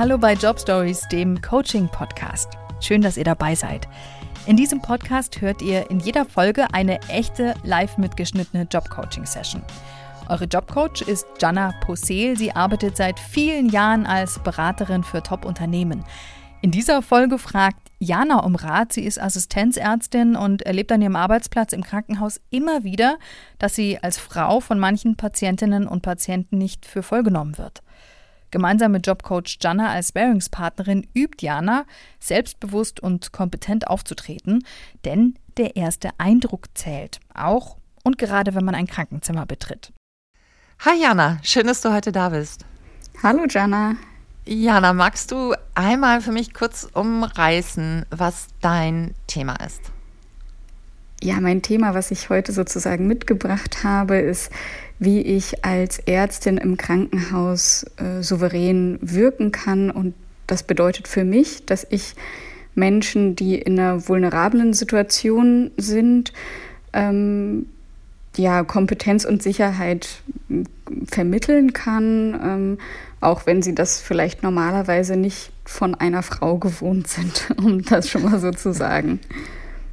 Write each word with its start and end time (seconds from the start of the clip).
Hallo 0.00 0.16
bei 0.16 0.32
Job 0.32 0.58
Stories, 0.58 1.06
dem 1.12 1.42
Coaching-Podcast. 1.42 2.48
Schön, 2.80 3.02
dass 3.02 3.18
ihr 3.18 3.24
dabei 3.24 3.54
seid. 3.54 3.86
In 4.46 4.56
diesem 4.56 4.80
Podcast 4.80 5.42
hört 5.42 5.60
ihr 5.60 5.90
in 5.90 6.00
jeder 6.00 6.24
Folge 6.24 6.72
eine 6.72 7.02
echte 7.10 7.52
live 7.64 7.98
mitgeschnittene 7.98 8.66
Job-Coaching-Session. 8.72 9.62
Eure 10.30 10.46
Jobcoach 10.46 11.02
ist 11.06 11.26
Jana 11.38 11.74
Posel. 11.82 12.34
Sie 12.38 12.50
arbeitet 12.50 12.96
seit 12.96 13.20
vielen 13.20 13.68
Jahren 13.68 14.06
als 14.06 14.38
Beraterin 14.38 15.04
für 15.04 15.22
Top-Unternehmen. 15.22 16.02
In 16.62 16.70
dieser 16.70 17.02
Folge 17.02 17.36
fragt 17.38 17.90
Jana 17.98 18.38
um 18.38 18.54
Rat. 18.54 18.94
Sie 18.94 19.04
ist 19.04 19.20
Assistenzärztin 19.20 20.34
und 20.34 20.62
erlebt 20.62 20.92
an 20.92 21.02
ihrem 21.02 21.16
Arbeitsplatz 21.16 21.74
im 21.74 21.84
Krankenhaus 21.84 22.40
immer 22.48 22.84
wieder, 22.84 23.18
dass 23.58 23.74
sie 23.74 24.02
als 24.02 24.16
Frau 24.16 24.60
von 24.60 24.78
manchen 24.78 25.16
Patientinnen 25.16 25.86
und 25.86 26.00
Patienten 26.00 26.56
nicht 26.56 26.86
für 26.86 27.02
voll 27.02 27.22
genommen 27.22 27.58
wird. 27.58 27.82
Gemeinsam 28.50 28.92
mit 28.92 29.06
Jobcoach 29.06 29.58
Jana 29.60 29.90
als 29.90 30.12
Bearingspartnerin 30.12 31.06
übt 31.14 31.44
Jana, 31.44 31.84
selbstbewusst 32.18 33.00
und 33.00 33.32
kompetent 33.32 33.86
aufzutreten, 33.86 34.64
denn 35.04 35.34
der 35.56 35.76
erste 35.76 36.10
Eindruck 36.18 36.66
zählt, 36.74 37.20
auch 37.32 37.76
und 38.02 38.18
gerade 38.18 38.54
wenn 38.54 38.64
man 38.64 38.74
ein 38.74 38.86
Krankenzimmer 38.86 39.46
betritt. 39.46 39.92
Hi 40.80 41.00
Jana, 41.00 41.38
schön, 41.42 41.66
dass 41.66 41.82
du 41.82 41.92
heute 41.92 42.10
da 42.10 42.30
bist. 42.30 42.64
Hallo 43.22 43.44
Jana. 43.48 43.96
Jana, 44.46 44.94
magst 44.94 45.30
du 45.30 45.54
einmal 45.74 46.22
für 46.22 46.32
mich 46.32 46.54
kurz 46.54 46.88
umreißen, 46.92 48.06
was 48.10 48.48
dein 48.60 49.14
Thema 49.26 49.56
ist? 49.64 49.80
Ja, 51.22 51.38
mein 51.40 51.60
Thema, 51.60 51.92
was 51.92 52.10
ich 52.10 52.30
heute 52.30 52.52
sozusagen 52.52 53.06
mitgebracht 53.06 53.84
habe, 53.84 54.16
ist, 54.16 54.50
wie 55.00 55.22
ich 55.22 55.64
als 55.64 55.98
Ärztin 55.98 56.58
im 56.58 56.76
Krankenhaus 56.76 57.84
äh, 57.96 58.22
souverän 58.22 58.98
wirken 59.00 59.50
kann. 59.50 59.90
Und 59.90 60.14
das 60.46 60.62
bedeutet 60.62 61.08
für 61.08 61.24
mich, 61.24 61.64
dass 61.64 61.86
ich 61.88 62.14
Menschen, 62.74 63.34
die 63.34 63.56
in 63.56 63.80
einer 63.80 64.08
vulnerablen 64.08 64.74
Situation 64.74 65.70
sind, 65.78 66.32
ähm, 66.92 67.66
ja, 68.36 68.62
Kompetenz 68.62 69.24
und 69.24 69.42
Sicherheit 69.42 70.22
vermitteln 71.06 71.72
kann, 71.72 72.40
ähm, 72.42 72.78
auch 73.20 73.46
wenn 73.46 73.62
sie 73.62 73.74
das 73.74 74.00
vielleicht 74.00 74.42
normalerweise 74.42 75.16
nicht 75.16 75.50
von 75.64 75.94
einer 75.94 76.22
Frau 76.22 76.58
gewohnt 76.58 77.08
sind, 77.08 77.54
um 77.56 77.82
das 77.82 78.10
schon 78.10 78.22
mal 78.22 78.38
so 78.38 78.50
zu 78.50 78.74
sagen. 78.74 79.18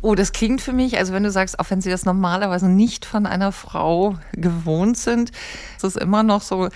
Oh, 0.02 0.16
das 0.16 0.31
klingt 0.31 0.62
für 0.62 0.73
mich, 0.73 0.98
also 0.98 1.14
wenn 1.14 1.23
du 1.23 1.31
sagst, 1.31 1.59
auch 1.59 1.70
wenn 1.70 1.81
sie 1.81 1.90
das 1.90 2.06
normalerweise 2.06 2.70
nicht 2.70 3.06
von 3.06 3.26
einer 3.26 3.52
Frau 3.52 4.17
gewohnt 4.34 4.98
sind, 4.98 5.31
ist 5.76 5.84
es 5.84 5.95
immer 5.95 6.23
noch 6.23 6.42
so 6.42 6.70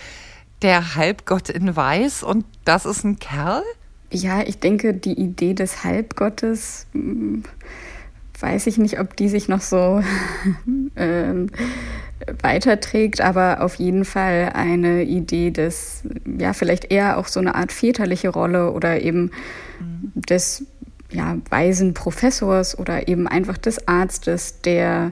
der 0.62 0.96
Halbgott 0.96 1.50
in 1.50 1.76
Weiß 1.76 2.24
und 2.24 2.46
das 2.66 2.86
ist 2.86 3.04
ein 3.04 3.20
Kerl? 3.20 3.64
Ja, 4.12 4.42
ich 4.42 4.60
denke, 4.60 4.94
die 4.94 5.14
Idee 5.14 5.54
des 5.54 5.84
Halbgottes 5.84 6.88
hm, 6.94 7.44
weiß 8.42 8.68
ich 8.68 8.78
nicht, 8.78 9.00
ob 9.00 9.16
die 9.16 9.30
sich 9.30 9.48
noch 9.48 9.62
so 9.62 10.02
äh, 10.96 11.34
weiterträgt, 12.42 13.22
aber 13.22 13.62
auf 13.62 13.76
jeden 13.76 14.06
Fall 14.06 14.52
eine 14.54 15.04
Idee 15.04 15.52
des, 15.52 16.04
ja, 16.40 16.54
vielleicht 16.54 16.92
eher 16.92 17.18
auch 17.18 17.28
so 17.28 17.40
eine 17.40 17.56
Art 17.56 17.72
väterliche 17.72 18.30
Rolle 18.30 18.72
oder 18.72 19.02
eben 19.02 19.32
mhm. 19.80 20.12
des 20.16 20.66
ja, 21.12 21.38
weisen 21.50 21.94
Professors 21.94 22.78
oder 22.78 23.08
eben 23.08 23.28
einfach 23.28 23.58
des 23.58 23.88
Arztes, 23.88 24.62
der 24.62 25.12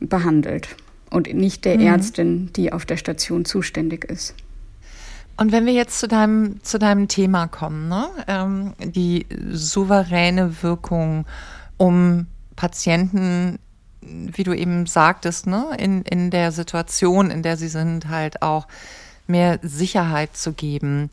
behandelt 0.00 0.76
und 1.10 1.32
nicht 1.32 1.64
der 1.64 1.78
mhm. 1.78 1.86
Ärztin, 1.86 2.50
die 2.54 2.72
auf 2.72 2.84
der 2.84 2.96
Station 2.96 3.44
zuständig 3.44 4.04
ist. 4.04 4.34
Und 5.36 5.50
wenn 5.50 5.66
wir 5.66 5.72
jetzt 5.72 5.98
zu 5.98 6.06
deinem, 6.06 6.62
zu 6.62 6.78
deinem 6.78 7.08
Thema 7.08 7.48
kommen, 7.48 7.88
ne? 7.88 8.08
Ähm, 8.28 8.72
die 8.78 9.26
souveräne 9.50 10.62
Wirkung, 10.62 11.26
um 11.76 12.26
Patienten, 12.54 13.58
wie 14.00 14.44
du 14.44 14.52
eben 14.52 14.86
sagtest, 14.86 15.46
ne, 15.46 15.66
in, 15.78 16.02
in 16.02 16.30
der 16.30 16.52
Situation, 16.52 17.30
in 17.30 17.42
der 17.42 17.56
sie 17.56 17.68
sind, 17.68 18.08
halt 18.08 18.42
auch 18.42 18.68
mehr 19.26 19.58
Sicherheit 19.62 20.36
zu 20.36 20.52
geben. 20.52 21.10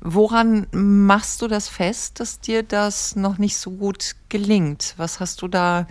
Woran 0.00 0.66
machst 0.72 1.42
du 1.42 1.48
das 1.48 1.68
fest, 1.68 2.20
dass 2.20 2.40
dir 2.40 2.62
das 2.62 3.16
noch 3.16 3.38
nicht 3.38 3.56
so 3.56 3.72
gut 3.72 4.14
gelingt? 4.28 4.94
Was 4.96 5.18
hast 5.18 5.42
du 5.42 5.48
da 5.48 5.86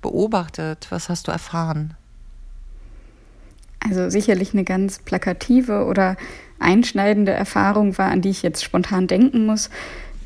beobachtet? 0.00 0.86
Was 0.90 1.08
hast 1.08 1.28
du 1.28 1.32
erfahren? 1.32 1.94
Also 3.80 4.08
sicherlich 4.10 4.52
eine 4.52 4.64
ganz 4.64 5.00
plakative 5.00 5.84
oder 5.84 6.16
einschneidende 6.58 7.32
Erfahrung 7.32 7.98
war, 7.98 8.10
an 8.10 8.22
die 8.22 8.30
ich 8.30 8.42
jetzt 8.42 8.62
spontan 8.62 9.06
denken 9.06 9.44
muss, 9.44 9.70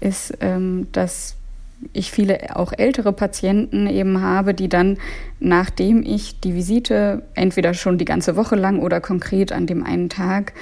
ist, 0.00 0.34
ähm, 0.40 0.86
dass 0.92 1.36
ich 1.92 2.10
viele 2.10 2.56
auch 2.56 2.72
ältere 2.72 3.12
Patienten 3.12 3.86
eben 3.86 4.20
habe, 4.20 4.54
die 4.54 4.68
dann, 4.68 4.98
nachdem 5.40 6.02
ich 6.02 6.40
die 6.40 6.54
Visite 6.54 7.22
entweder 7.34 7.74
schon 7.74 7.98
die 7.98 8.04
ganze 8.04 8.36
Woche 8.36 8.56
lang 8.56 8.80
oder 8.80 9.00
konkret 9.00 9.52
an 9.52 9.66
dem 9.66 9.84
einen 9.84 10.08
Tag 10.08 10.52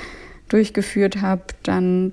durchgeführt 0.49 1.21
habe, 1.21 1.43
dann 1.63 2.13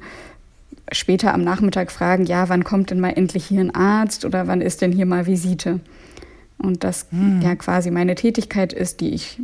später 0.92 1.34
am 1.34 1.44
Nachmittag 1.44 1.92
fragen, 1.92 2.26
ja, 2.26 2.50
wann 2.50 2.64
kommt 2.64 2.92
denn 2.92 3.00
mal 3.00 3.12
endlich 3.12 3.46
hier 3.46 3.62
ein 3.62 3.74
Arzt 3.74 4.26
oder 4.26 4.48
wann 4.48 4.62
ist 4.62 4.82
denn 4.82 4.92
hier 4.92 5.06
mal 5.06 5.26
Visite? 5.26 5.80
Und 6.58 6.84
das 6.84 7.08
hm. 7.10 7.42
ja 7.42 7.56
quasi 7.56 7.92
meine 7.92 8.16
Tätigkeit 8.16 8.74
ist, 8.74 9.02
die 9.02 9.14
ich 9.14 9.40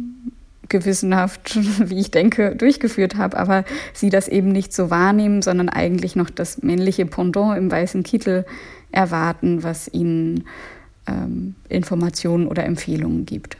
gewissenhaft, 0.69 1.55
wie 1.89 1.99
ich 1.99 2.11
denke, 2.11 2.55
durchgeführt 2.55 3.15
habe, 3.15 3.37
aber 3.37 3.63
sie 3.93 4.09
das 4.09 4.27
eben 4.27 4.51
nicht 4.51 4.73
so 4.73 4.89
wahrnehmen, 4.89 5.41
sondern 5.41 5.69
eigentlich 5.69 6.15
noch 6.15 6.29
das 6.29 6.61
männliche 6.61 7.05
Pendant 7.05 7.57
im 7.57 7.71
weißen 7.71 8.03
Kittel 8.03 8.45
erwarten, 8.91 9.63
was 9.63 9.87
ihnen 9.91 10.45
ähm, 11.07 11.55
Informationen 11.69 12.47
oder 12.47 12.65
Empfehlungen 12.65 13.25
gibt. 13.25 13.57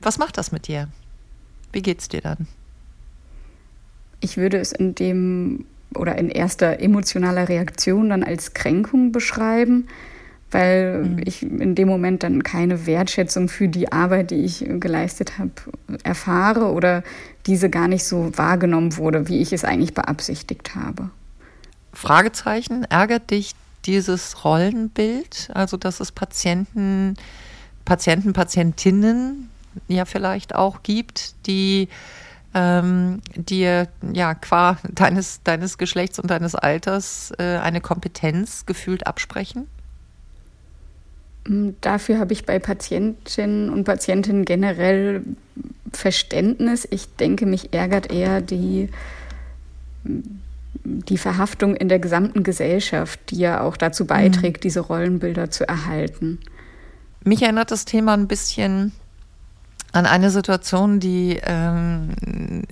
Was 0.00 0.18
macht 0.18 0.38
das 0.38 0.52
mit 0.52 0.68
dir? 0.68 0.88
Wie 1.72 1.82
geht's 1.82 2.08
dir 2.08 2.20
dann? 2.20 2.46
Ich 4.20 4.36
würde 4.36 4.58
es 4.58 4.72
in 4.72 4.94
dem 4.94 5.66
oder 5.94 6.16
in 6.16 6.28
erster 6.28 6.80
emotionaler 6.80 7.48
Reaktion 7.48 8.10
dann 8.10 8.22
als 8.22 8.54
Kränkung 8.54 9.12
beschreiben, 9.12 9.88
weil 10.50 11.04
mhm. 11.04 11.20
ich 11.24 11.42
in 11.42 11.74
dem 11.74 11.88
Moment 11.88 12.22
dann 12.22 12.42
keine 12.42 12.86
Wertschätzung 12.86 13.48
für 13.48 13.68
die 13.68 13.92
Arbeit, 13.92 14.30
die 14.30 14.44
ich 14.44 14.64
geleistet 14.80 15.38
habe, 15.38 15.52
erfahre 16.02 16.72
oder 16.72 17.02
diese 17.46 17.70
gar 17.70 17.88
nicht 17.88 18.04
so 18.04 18.36
wahrgenommen 18.36 18.96
wurde, 18.96 19.28
wie 19.28 19.40
ich 19.40 19.52
es 19.52 19.64
eigentlich 19.64 19.94
beabsichtigt 19.94 20.74
habe. 20.74 21.10
Fragezeichen, 21.92 22.84
ärgert 22.84 23.30
dich 23.30 23.54
dieses 23.86 24.44
Rollenbild, 24.44 25.48
also 25.54 25.76
dass 25.76 26.00
es 26.00 26.12
Patienten, 26.12 27.14
Patienten, 27.84 28.32
Patientinnen 28.32 29.48
ja 29.88 30.04
vielleicht 30.04 30.54
auch 30.54 30.82
gibt, 30.82 31.34
die 31.46 31.88
ähm, 32.56 33.20
dir 33.34 33.86
ja 34.14 34.34
qua 34.34 34.78
deines, 34.90 35.42
deines 35.44 35.76
Geschlechts 35.76 36.18
und 36.18 36.30
deines 36.30 36.54
Alters 36.54 37.32
äh, 37.38 37.58
eine 37.58 37.82
Kompetenz 37.82 38.64
gefühlt 38.64 39.06
absprechen? 39.06 39.66
Mm, 41.46 41.70
dafür 41.82 42.18
habe 42.18 42.32
ich 42.32 42.46
bei 42.46 42.58
Patientinnen 42.58 43.68
und 43.68 43.84
Patientinnen 43.84 44.46
generell 44.46 45.22
Verständnis. 45.92 46.88
Ich 46.90 47.14
denke, 47.16 47.44
mich 47.44 47.74
ärgert 47.74 48.10
eher 48.10 48.40
die 48.40 48.88
die 50.84 51.18
Verhaftung 51.18 51.74
in 51.74 51.88
der 51.88 51.98
gesamten 51.98 52.44
Gesellschaft, 52.44 53.18
die 53.30 53.38
ja 53.38 53.60
auch 53.60 53.76
dazu 53.76 54.04
mhm. 54.04 54.08
beiträgt, 54.08 54.58
mhm. 54.58 54.62
diese 54.62 54.80
Rollenbilder 54.80 55.50
zu 55.50 55.68
erhalten. 55.68 56.38
Mich 57.24 57.42
erinnert 57.42 57.72
das 57.72 57.84
Thema 57.84 58.14
ein 58.14 58.28
bisschen 58.28 58.92
an 59.96 60.06
eine 60.06 60.30
Situation, 60.30 61.00
die 61.00 61.40
ähm, 61.42 62.10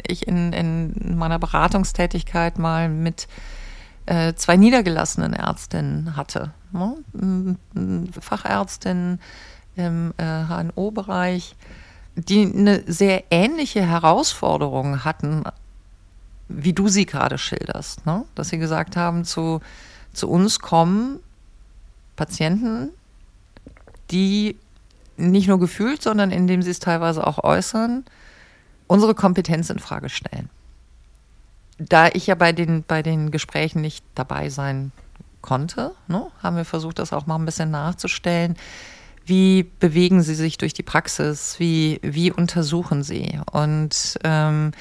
ich 0.06 0.26
in, 0.26 0.52
in, 0.52 1.16
meiner 1.16 1.38
Beratungstätigkeit 1.38 2.58
mal 2.58 2.88
mit 2.88 3.28
äh, 4.06 4.34
zwei 4.34 4.56
niedergelassenen 4.56 5.32
Ärztinnen 5.32 6.16
hatte. 6.16 6.52
Ne? 6.72 7.56
Fachärztin 8.20 9.18
im 9.76 10.12
äh, 10.18 10.44
HNO-Bereich, 10.44 11.56
die 12.16 12.52
eine 12.54 12.82
sehr 12.86 13.24
ähnliche 13.30 13.82
Herausforderung 13.82 15.04
hatten 15.04 15.44
wie 16.48 16.72
du 16.72 16.88
sie 16.88 17.06
gerade 17.06 17.38
schilderst, 17.38 18.06
ne? 18.06 18.24
dass 18.34 18.48
sie 18.48 18.58
gesagt 18.58 18.96
haben, 18.96 19.24
zu, 19.24 19.60
zu 20.12 20.28
uns 20.28 20.58
kommen 20.58 21.20
Patienten, 22.16 22.90
die 24.10 24.56
nicht 25.16 25.48
nur 25.48 25.58
gefühlt, 25.58 26.02
sondern 26.02 26.30
indem 26.30 26.62
sie 26.62 26.70
es 26.70 26.80
teilweise 26.80 27.26
auch 27.26 27.42
äußern, 27.42 28.04
unsere 28.86 29.14
Kompetenz 29.14 29.70
in 29.70 29.78
Frage 29.78 30.08
stellen. 30.08 30.50
Da 31.78 32.08
ich 32.08 32.26
ja 32.26 32.34
bei 32.34 32.52
den, 32.52 32.84
bei 32.84 33.02
den 33.02 33.30
Gesprächen 33.30 33.80
nicht 33.80 34.04
dabei 34.14 34.48
sein 34.50 34.92
konnte, 35.40 35.92
ne, 36.08 36.26
haben 36.42 36.56
wir 36.56 36.64
versucht, 36.64 36.98
das 36.98 37.12
auch 37.12 37.26
mal 37.26 37.36
ein 37.36 37.44
bisschen 37.44 37.70
nachzustellen. 37.70 38.56
Wie 39.26 39.64
bewegen 39.80 40.22
sie 40.22 40.34
sich 40.34 40.58
durch 40.58 40.74
die 40.74 40.82
Praxis? 40.82 41.56
Wie, 41.58 41.98
wie 42.02 42.30
untersuchen 42.30 43.02
sie? 43.02 43.40
Und 43.52 44.18
ähm, 44.24 44.72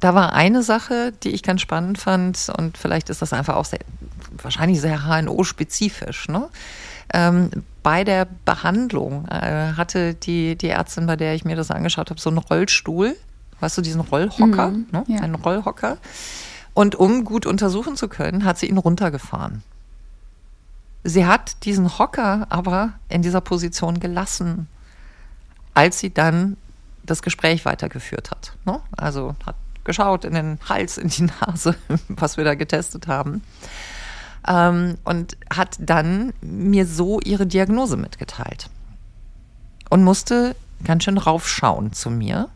Da 0.00 0.14
war 0.14 0.34
eine 0.34 0.62
Sache, 0.62 1.12
die 1.22 1.30
ich 1.30 1.42
ganz 1.42 1.62
spannend 1.62 1.98
fand 1.98 2.50
und 2.58 2.76
vielleicht 2.76 3.08
ist 3.10 3.22
das 3.22 3.32
einfach 3.32 3.54
auch 3.56 3.64
sehr, 3.64 3.80
wahrscheinlich 4.42 4.80
sehr 4.80 5.06
HNO-spezifisch. 5.06 6.28
Ne? 6.28 6.50
Ähm, 7.12 7.50
bei 7.82 8.04
der 8.04 8.26
Behandlung 8.44 9.26
äh, 9.28 9.72
hatte 9.76 10.14
die, 10.14 10.56
die 10.56 10.68
Ärztin, 10.68 11.06
bei 11.06 11.16
der 11.16 11.34
ich 11.34 11.44
mir 11.44 11.56
das 11.56 11.70
angeschaut 11.70 12.10
habe, 12.10 12.20
so 12.20 12.28
einen 12.30 12.38
Rollstuhl, 12.38 13.16
weißt 13.60 13.78
du, 13.78 13.82
diesen 13.82 14.00
Rollhocker, 14.00 14.70
mhm, 14.70 14.86
ne? 14.92 15.04
ja. 15.08 15.20
einen 15.20 15.34
Rollhocker. 15.34 15.98
Und 16.74 16.96
um 16.96 17.24
gut 17.24 17.46
untersuchen 17.46 17.96
zu 17.96 18.08
können, 18.08 18.44
hat 18.44 18.58
sie 18.58 18.66
ihn 18.66 18.78
runtergefahren. 18.78 19.62
Sie 21.04 21.26
hat 21.26 21.64
diesen 21.64 21.98
Hocker 21.98 22.46
aber 22.50 22.94
in 23.08 23.22
dieser 23.22 23.40
Position 23.40 24.00
gelassen, 24.00 24.68
als 25.74 25.98
sie 25.98 26.12
dann 26.12 26.56
das 27.04 27.22
Gespräch 27.22 27.64
weitergeführt 27.64 28.30
hat. 28.30 28.54
Ne? 28.64 28.80
Also 28.96 29.36
hat 29.44 29.56
geschaut 29.84 30.24
in 30.24 30.34
den 30.34 30.58
Hals, 30.68 30.98
in 30.98 31.08
die 31.08 31.28
Nase, 31.40 31.76
was 32.08 32.36
wir 32.36 32.44
da 32.44 32.54
getestet 32.54 33.06
haben. 33.06 33.42
Ähm, 34.48 34.98
und 35.04 35.36
hat 35.54 35.76
dann 35.78 36.32
mir 36.40 36.86
so 36.86 37.20
ihre 37.20 37.46
Diagnose 37.46 37.96
mitgeteilt. 37.96 38.68
Und 39.90 40.02
musste 40.02 40.56
ganz 40.82 41.04
schön 41.04 41.18
raufschauen 41.18 41.92
zu 41.92 42.10
mir. 42.10 42.48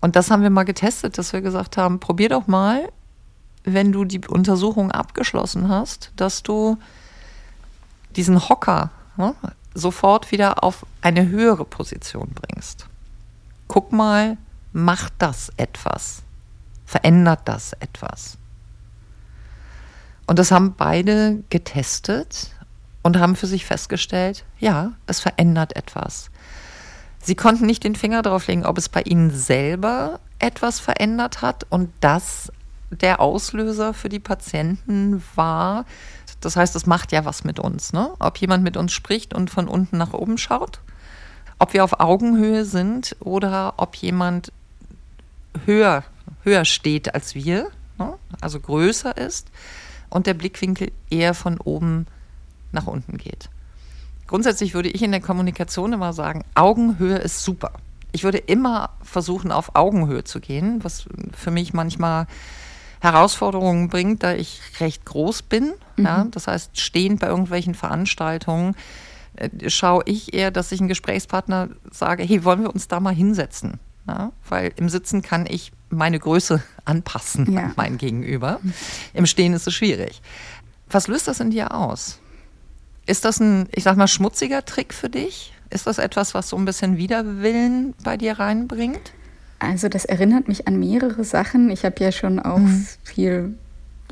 Und 0.00 0.16
das 0.16 0.30
haben 0.30 0.42
wir 0.42 0.50
mal 0.50 0.64
getestet, 0.64 1.18
dass 1.18 1.32
wir 1.32 1.40
gesagt 1.40 1.76
haben, 1.76 2.00
probier 2.00 2.28
doch 2.28 2.46
mal 2.46 2.88
wenn 3.66 3.90
du 3.90 4.04
die 4.04 4.20
Untersuchung 4.26 4.92
abgeschlossen 4.92 5.68
hast, 5.68 6.12
dass 6.16 6.42
du 6.44 6.78
diesen 8.14 8.48
Hocker 8.48 8.90
ne, 9.16 9.34
sofort 9.74 10.30
wieder 10.30 10.62
auf 10.64 10.86
eine 11.02 11.28
höhere 11.28 11.64
Position 11.64 12.30
bringst. 12.32 12.86
Guck 13.66 13.92
mal, 13.92 14.38
macht 14.72 15.12
das 15.18 15.50
etwas? 15.56 16.22
Verändert 16.86 17.40
das 17.44 17.72
etwas? 17.74 18.38
Und 20.28 20.38
das 20.38 20.52
haben 20.52 20.74
beide 20.76 21.42
getestet 21.50 22.54
und 23.02 23.18
haben 23.18 23.34
für 23.34 23.48
sich 23.48 23.66
festgestellt, 23.66 24.44
ja, 24.60 24.92
es 25.08 25.18
verändert 25.18 25.74
etwas. 25.74 26.30
Sie 27.26 27.34
konnten 27.34 27.66
nicht 27.66 27.82
den 27.82 27.96
Finger 27.96 28.22
drauf 28.22 28.46
legen, 28.46 28.64
ob 28.64 28.78
es 28.78 28.88
bei 28.88 29.02
ihnen 29.02 29.32
selber 29.32 30.20
etwas 30.38 30.78
verändert 30.78 31.42
hat 31.42 31.66
und 31.70 31.90
das 31.98 32.52
der 32.92 33.20
Auslöser 33.20 33.94
für 33.94 34.08
die 34.08 34.20
Patienten 34.20 35.20
war. 35.34 35.86
Das 36.40 36.54
heißt, 36.54 36.76
es 36.76 36.86
macht 36.86 37.10
ja 37.10 37.24
was 37.24 37.42
mit 37.42 37.58
uns, 37.58 37.92
ne? 37.92 38.12
Ob 38.20 38.38
jemand 38.38 38.62
mit 38.62 38.76
uns 38.76 38.92
spricht 38.92 39.34
und 39.34 39.50
von 39.50 39.66
unten 39.66 39.98
nach 39.98 40.12
oben 40.12 40.38
schaut, 40.38 40.78
ob 41.58 41.72
wir 41.72 41.82
auf 41.82 41.98
Augenhöhe 41.98 42.64
sind 42.64 43.16
oder 43.18 43.74
ob 43.76 43.96
jemand 43.96 44.52
höher, 45.64 46.04
höher 46.44 46.64
steht 46.64 47.12
als 47.12 47.34
wir, 47.34 47.72
ne? 47.98 48.14
also 48.40 48.60
größer 48.60 49.16
ist 49.16 49.48
und 50.10 50.28
der 50.28 50.34
Blickwinkel 50.34 50.92
eher 51.10 51.34
von 51.34 51.58
oben 51.58 52.06
nach 52.70 52.86
unten 52.86 53.16
geht. 53.16 53.48
Grundsätzlich 54.26 54.74
würde 54.74 54.88
ich 54.88 55.02
in 55.02 55.12
der 55.12 55.20
Kommunikation 55.20 55.92
immer 55.92 56.12
sagen, 56.12 56.44
Augenhöhe 56.54 57.16
ist 57.16 57.44
super. 57.44 57.72
Ich 58.12 58.24
würde 58.24 58.38
immer 58.38 58.90
versuchen, 59.02 59.52
auf 59.52 59.74
Augenhöhe 59.74 60.24
zu 60.24 60.40
gehen, 60.40 60.82
was 60.82 61.06
für 61.36 61.50
mich 61.50 61.72
manchmal 61.72 62.26
Herausforderungen 63.00 63.88
bringt, 63.88 64.22
da 64.22 64.34
ich 64.34 64.60
recht 64.80 65.04
groß 65.04 65.42
bin. 65.42 65.74
Mhm. 65.96 66.04
Ja, 66.04 66.26
das 66.30 66.46
heißt, 66.46 66.78
stehend 66.80 67.20
bei 67.20 67.28
irgendwelchen 67.28 67.74
Veranstaltungen 67.74 68.74
äh, 69.36 69.70
schaue 69.70 70.02
ich 70.06 70.34
eher, 70.34 70.50
dass 70.50 70.72
ich 70.72 70.80
einen 70.80 70.88
Gesprächspartner 70.88 71.68
sage, 71.90 72.22
hey, 72.22 72.44
wollen 72.44 72.62
wir 72.62 72.72
uns 72.72 72.88
da 72.88 73.00
mal 73.00 73.14
hinsetzen? 73.14 73.78
Ja, 74.08 74.32
weil 74.48 74.72
im 74.76 74.88
Sitzen 74.88 75.20
kann 75.20 75.46
ich 75.46 75.72
meine 75.90 76.18
Größe 76.18 76.62
anpassen 76.84 77.52
ja. 77.52 77.64
an 77.64 77.72
mein 77.76 77.98
Gegenüber. 77.98 78.60
Im 79.12 79.26
Stehen 79.26 79.52
ist 79.52 79.66
es 79.66 79.74
schwierig. 79.74 80.22
Was 80.88 81.08
löst 81.08 81.28
das 81.28 81.40
in 81.40 81.50
dir 81.50 81.74
aus? 81.74 82.20
Ist 83.06 83.24
das 83.24 83.40
ein, 83.40 83.68
ich 83.72 83.84
sag 83.84 83.96
mal, 83.96 84.08
schmutziger 84.08 84.64
Trick 84.64 84.92
für 84.92 85.08
dich? 85.08 85.52
Ist 85.70 85.86
das 85.86 85.98
etwas, 85.98 86.34
was 86.34 86.48
so 86.48 86.56
ein 86.56 86.64
bisschen 86.64 86.96
Widerwillen 86.96 87.94
bei 88.04 88.16
dir 88.16 88.38
reinbringt? 88.38 89.12
Also 89.58 89.88
das 89.88 90.04
erinnert 90.04 90.48
mich 90.48 90.68
an 90.68 90.78
mehrere 90.78 91.24
Sachen. 91.24 91.70
Ich 91.70 91.84
habe 91.84 91.96
ja 92.02 92.12
schon 92.12 92.38
auch 92.38 92.58
mhm. 92.58 92.86
viel, 93.04 93.54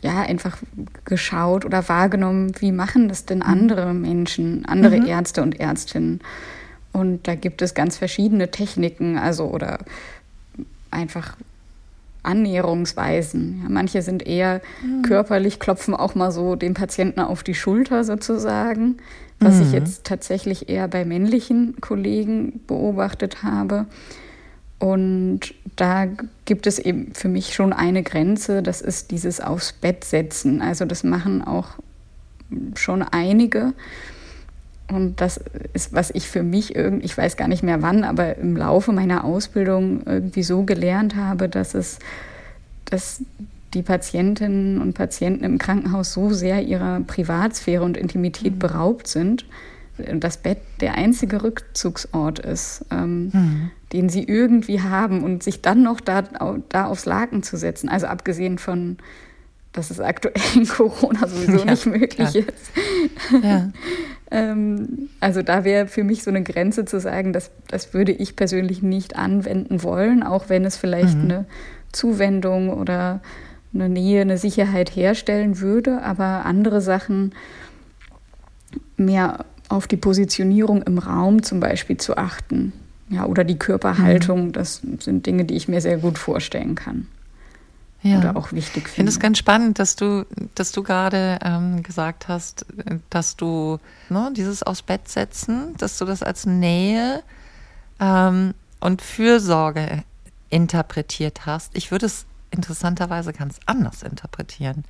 ja, 0.02 0.20
einfach 0.22 0.58
geschaut 1.04 1.64
oder 1.64 1.88
wahrgenommen, 1.88 2.52
wie 2.60 2.72
machen 2.72 3.08
das 3.08 3.26
denn 3.26 3.38
mhm. 3.38 3.46
andere 3.46 3.94
Menschen, 3.94 4.64
andere 4.64 4.98
mhm. 4.98 5.06
Ärzte 5.06 5.42
und 5.42 5.60
Ärztinnen. 5.60 6.20
Und 6.92 7.26
da 7.26 7.34
gibt 7.34 7.60
es 7.62 7.74
ganz 7.74 7.98
verschiedene 7.98 8.50
Techniken, 8.50 9.18
also 9.18 9.46
oder 9.46 9.80
einfach 10.90 11.36
Annäherungsweisen. 12.24 13.60
Ja, 13.62 13.68
manche 13.68 14.02
sind 14.02 14.26
eher 14.26 14.60
mhm. 14.82 15.02
körperlich, 15.02 15.58
klopfen 15.58 15.94
auch 15.94 16.14
mal 16.14 16.32
so 16.32 16.56
dem 16.56 16.74
Patienten 16.74 17.20
auf 17.20 17.42
die 17.42 17.54
Schulter 17.54 18.04
sozusagen, 18.04 18.96
was 19.40 19.60
ich 19.60 19.68
mhm. 19.68 19.74
jetzt 19.74 20.04
tatsächlich 20.04 20.68
eher 20.68 20.88
bei 20.88 21.04
männlichen 21.04 21.80
Kollegen 21.80 22.60
beobachtet 22.66 23.42
habe. 23.42 23.86
Und 24.78 25.54
da 25.76 26.06
gibt 26.44 26.66
es 26.66 26.78
eben 26.78 27.14
für 27.14 27.28
mich 27.28 27.54
schon 27.54 27.72
eine 27.72 28.02
Grenze, 28.02 28.62
das 28.62 28.80
ist 28.80 29.10
dieses 29.10 29.40
aufs 29.40 29.72
Bett 29.72 30.04
setzen. 30.04 30.60
Also 30.60 30.84
das 30.84 31.04
machen 31.04 31.42
auch 31.42 31.70
schon 32.74 33.02
einige. 33.02 33.72
Und 34.90 35.20
das 35.20 35.40
ist, 35.72 35.92
was 35.94 36.10
ich 36.10 36.28
für 36.28 36.42
mich 36.42 36.74
irgendwie, 36.74 37.06
ich 37.06 37.16
weiß 37.16 37.36
gar 37.36 37.48
nicht 37.48 37.62
mehr 37.62 37.80
wann, 37.82 38.04
aber 38.04 38.36
im 38.36 38.56
Laufe 38.56 38.92
meiner 38.92 39.24
Ausbildung 39.24 40.02
irgendwie 40.04 40.42
so 40.42 40.64
gelernt 40.64 41.16
habe, 41.16 41.48
dass 41.48 41.74
es, 41.74 41.98
dass 42.84 43.22
die 43.72 43.82
Patientinnen 43.82 44.80
und 44.80 44.94
Patienten 44.94 45.42
im 45.44 45.58
Krankenhaus 45.58 46.12
so 46.12 46.30
sehr 46.30 46.62
ihrer 46.62 47.00
Privatsphäre 47.00 47.82
und 47.82 47.96
Intimität 47.96 48.54
mhm. 48.54 48.58
beraubt 48.58 49.08
sind, 49.08 49.46
das 49.96 50.38
Bett 50.38 50.58
der 50.80 50.94
einzige 50.94 51.42
Rückzugsort 51.42 52.40
ist, 52.40 52.84
ähm, 52.90 53.30
mhm. 53.32 53.70
den 53.92 54.08
sie 54.08 54.24
irgendwie 54.24 54.80
haben 54.80 55.22
und 55.22 55.42
sich 55.42 55.62
dann 55.62 55.82
noch 55.82 56.00
da, 56.00 56.22
da 56.68 56.86
aufs 56.86 57.06
Laken 57.06 57.42
zu 57.42 57.56
setzen. 57.56 57.88
Also 57.88 58.06
abgesehen 58.06 58.58
von, 58.58 58.98
dass 59.74 59.90
es 59.90 60.00
aktuell 60.00 60.40
in 60.54 60.66
Corona 60.66 61.28
sowieso 61.28 61.58
ja, 61.64 61.70
nicht 61.70 61.84
möglich 61.84 62.14
klar. 62.14 62.34
ist. 62.34 63.42
Ja. 63.42 63.70
ähm, 64.30 65.10
also 65.20 65.42
da 65.42 65.64
wäre 65.64 65.86
für 65.86 66.04
mich 66.04 66.22
so 66.22 66.30
eine 66.30 66.42
Grenze 66.42 66.86
zu 66.86 66.98
sagen, 67.00 67.32
dass, 67.32 67.50
das 67.68 67.92
würde 67.92 68.12
ich 68.12 68.36
persönlich 68.36 68.82
nicht 68.82 69.16
anwenden 69.16 69.82
wollen, 69.82 70.22
auch 70.22 70.48
wenn 70.48 70.64
es 70.64 70.76
vielleicht 70.76 71.16
mhm. 71.16 71.24
eine 71.24 71.46
Zuwendung 71.92 72.70
oder 72.70 73.20
eine 73.74 73.88
Nähe, 73.88 74.22
eine 74.22 74.38
Sicherheit 74.38 74.94
herstellen 74.94 75.60
würde. 75.60 76.02
Aber 76.02 76.46
andere 76.46 76.80
Sachen 76.80 77.34
mehr 78.96 79.44
auf 79.68 79.88
die 79.88 79.96
Positionierung 79.96 80.82
im 80.82 80.98
Raum 80.98 81.42
zum 81.42 81.58
Beispiel 81.58 81.96
zu 81.96 82.16
achten. 82.16 82.72
Ja, 83.10 83.26
oder 83.26 83.44
die 83.44 83.58
Körperhaltung, 83.58 84.46
mhm. 84.46 84.52
das 84.52 84.82
sind 85.00 85.26
Dinge, 85.26 85.44
die 85.44 85.54
ich 85.54 85.68
mir 85.68 85.80
sehr 85.80 85.98
gut 85.98 86.16
vorstellen 86.16 86.74
kann. 86.74 87.06
Ja. 88.04 88.18
Oder 88.18 88.36
auch 88.36 88.52
wichtig 88.52 88.84
finde. 88.84 88.88
Ich 88.88 88.94
finde 88.94 89.12
es 89.12 89.18
ganz 89.18 89.38
spannend, 89.38 89.78
dass 89.78 89.96
du, 89.96 90.26
dass 90.54 90.72
du 90.72 90.82
gerade 90.82 91.38
ähm, 91.42 91.82
gesagt 91.82 92.28
hast, 92.28 92.66
dass 93.08 93.34
du 93.34 93.80
ne, 94.10 94.30
dieses 94.36 94.62
aus 94.62 94.82
Bett 94.82 95.08
setzen, 95.08 95.74
dass 95.78 95.96
du 95.96 96.04
das 96.04 96.22
als 96.22 96.44
Nähe 96.44 97.22
ähm, 97.98 98.52
und 98.80 99.00
Fürsorge 99.00 100.04
interpretiert 100.50 101.46
hast. 101.46 101.74
Ich 101.74 101.90
würde 101.90 102.04
es 102.04 102.26
interessanterweise 102.50 103.32
ganz 103.32 103.58
anders 103.64 104.02
interpretieren. 104.02 104.84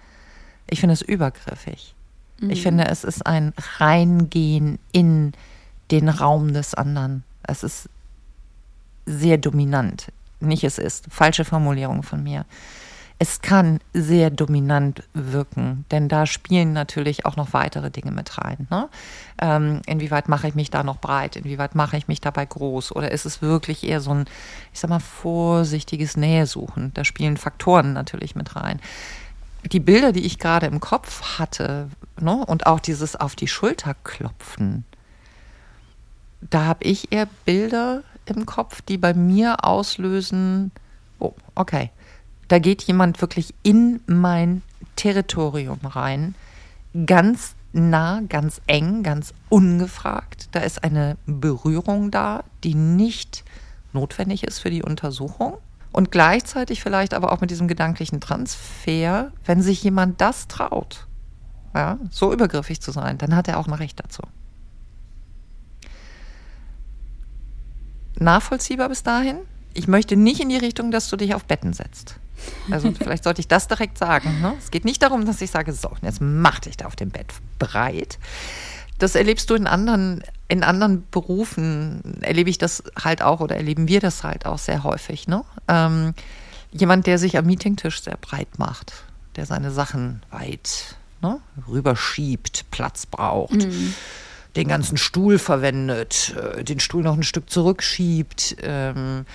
Ich 0.67 0.81
finde 0.81 0.95
es 0.95 1.03
übergriffig. 1.03 1.95
Mhm. 2.41 2.51
Ich 2.51 2.63
finde, 2.63 2.89
es 2.89 3.05
ist 3.05 3.25
ein 3.25 3.53
Reingehen 3.79 4.81
in 4.91 5.35
den 5.93 6.09
Raum 6.09 6.53
des 6.53 6.75
anderen. 6.75 7.23
Es 7.45 7.63
ist 7.63 7.89
sehr 9.07 9.39
dominant. 9.39 10.11
Nicht 10.41 10.65
es 10.65 10.79
ist, 10.79 11.07
falsche 11.11 11.45
Formulierung 11.45 12.03
von 12.03 12.25
mir. 12.25 12.45
Es 13.19 13.41
kann 13.41 13.79
sehr 13.93 14.31
dominant 14.31 15.05
wirken, 15.15 15.85
denn 15.91 16.09
da 16.09 16.27
spielen 16.27 16.73
natürlich 16.73 17.27
auch 17.27 17.37
noch 17.37 17.53
weitere 17.53 17.91
Dinge 17.91 18.11
mit 18.11 18.37
rein. 18.39 18.67
Ne? 18.71 18.89
Ähm, 19.41 19.83
inwieweit 19.87 20.29
mache 20.29 20.49
ich 20.49 20.55
mich 20.55 20.71
da 20.71 20.83
noch 20.83 20.99
breit? 20.99 21.37
Inwieweit 21.37 21.75
mache 21.75 21.97
ich 21.97 22.09
mich 22.09 22.21
dabei 22.21 22.45
groß? 22.45 22.95
Oder 22.95 23.13
ist 23.13 23.25
es 23.25 23.41
wirklich 23.41 23.85
eher 23.85 24.01
so 24.01 24.11
ein, 24.11 24.25
ich 24.73 24.81
sag 24.81 24.91
mal, 24.91 25.01
vorsichtiges 25.01 26.17
Nähesuchen? 26.17 26.93
Da 26.95 27.05
spielen 27.05 27.37
Faktoren 27.37 27.93
natürlich 27.93 28.35
mit 28.35 28.57
rein 28.57 28.81
die 29.73 29.81
Bilder, 29.81 30.13
die 30.13 30.27
ich 30.27 30.39
gerade 30.39 30.67
im 30.67 30.81
Kopf 30.81 31.39
hatte, 31.39 31.89
ne, 32.21 32.45
und 32.45 32.67
auch 32.67 32.81
dieses 32.81 33.17
auf 33.17 33.35
die 33.35 33.49
Schulter 33.49 33.95
klopfen, 34.05 34.85
da 36.51 36.65
habe 36.65 36.85
ich 36.85 37.13
eher 37.13 37.27
Bilder 37.45 38.03
im 38.27 38.47
Kopf, 38.47 38.83
die 38.83 38.99
bei 38.99 39.15
mir 39.15 39.65
auslösen, 39.65 40.71
oh, 41.19 41.33
okay, 41.55 41.91
da 42.49 42.59
geht 42.59 42.83
jemand 42.83 43.21
wirklich 43.21 43.55
in 43.63 44.01
mein 44.07 44.63
Territorium 44.97 45.81
rein, 45.83 46.35
ganz 47.07 47.55
nah, 47.73 48.23
ganz 48.29 48.61
eng, 48.67 49.03
ganz 49.03 49.35
ungefragt. 49.49 50.49
Da 50.53 50.61
ist 50.61 50.85
eine 50.85 51.17
Berührung 51.27 52.11
da, 52.11 52.45
die 52.63 52.75
nicht 52.75 53.45
notwendig 53.93 54.45
ist 54.45 54.59
für 54.59 54.71
die 54.71 54.83
Untersuchung 54.83 55.59
Und 55.93 56.11
gleichzeitig 56.11 56.83
vielleicht 56.83 57.15
aber 57.15 57.31
auch 57.31 57.41
mit 57.41 57.53
diesem 57.53 57.69
gedanklichen 57.69 58.21
Transfer, 58.21 59.31
wenn 59.45 59.63
sich 59.63 59.83
jemand 59.85 60.21
das 60.21 60.49
traut, 60.49 61.07
ja, 61.73 61.99
so 62.11 62.33
übergriffig 62.33 62.81
zu 62.81 62.91
sein, 62.91 63.17
dann 63.19 63.37
hat 63.37 63.47
er 63.47 63.59
auch 63.59 63.69
ein 63.69 63.75
Recht 63.75 64.01
dazu. 64.01 64.23
Nachvollziehbar 68.19 68.89
bis 68.89 69.05
dahin? 69.05 69.39
Ich 69.73 69.87
möchte 69.87 70.17
nicht 70.17 70.41
in 70.41 70.49
die 70.49 70.57
Richtung, 70.57 70.91
dass 70.91 71.09
du 71.09 71.17
dich 71.17 71.35
auf 71.35 71.45
Betten 71.45 71.73
setzt. 71.73 72.19
Also 72.71 72.93
vielleicht 72.93 73.25
sollte 73.25 73.41
ich 73.41 73.49
das 73.49 73.69
direkt 73.69 73.99
sagen. 73.99 74.41
Ne? 74.41 74.55
Es 74.59 74.71
geht 74.71 74.85
nicht 74.85 75.03
darum, 75.03 75.27
dass 75.27 75.41
ich 75.41 75.51
sage, 75.51 75.73
so, 75.73 75.91
jetzt 76.03 76.21
mach 76.21 76.61
dich 76.61 76.77
da 76.77 76.87
auf 76.87 76.97
dem 76.97 77.11
Bett 77.11 77.33
breit. 77.59 78.19
Das 78.99 79.15
erlebst 79.15 79.51
du 79.51 79.55
in 79.55 79.67
anderen, 79.67 80.23
in 80.49 80.63
anderen 80.63 81.05
Berufen, 81.11 82.23
erlebe 82.23 82.51
ich 82.51 82.59
das 82.59 82.85
halt 83.03 83.23
auch 83.23 83.41
oder 83.41 83.57
erleben 83.57 83.89
wir 83.89 84.01
das 84.01 84.23
halt 84.23 84.47
auch 84.47 84.59
sehr 84.59 84.85
häufig. 84.85 85.27
Ne? 85.27 85.45
Ähm, 85.69 86.15
jemand, 86.73 87.07
der 87.07 87.19
sich 87.19 87.37
am 87.37 87.47
Meetingtisch 87.47 88.03
sehr 88.03 88.17
breit 88.17 88.59
macht, 88.59 88.93
der 89.37 89.47
seine 89.47 89.71
Sachen 89.71 90.23
weit 90.31 90.97
ne, 91.23 91.41
rüberschiebt, 91.69 92.67
Platz 92.71 93.07
braucht. 93.07 93.67
Mhm 93.67 93.95
den 94.57 94.69
ganzen 94.69 94.97
Stuhl 94.97 95.39
verwendet, 95.39 96.35
äh, 96.37 96.65
den 96.65 96.81
Stuhl 96.81 97.03
noch 97.03 97.17
ein 97.17 97.23
Stück 97.23 97.51
zurückschiebt, 97.51 98.57
ähm, 98.63 99.27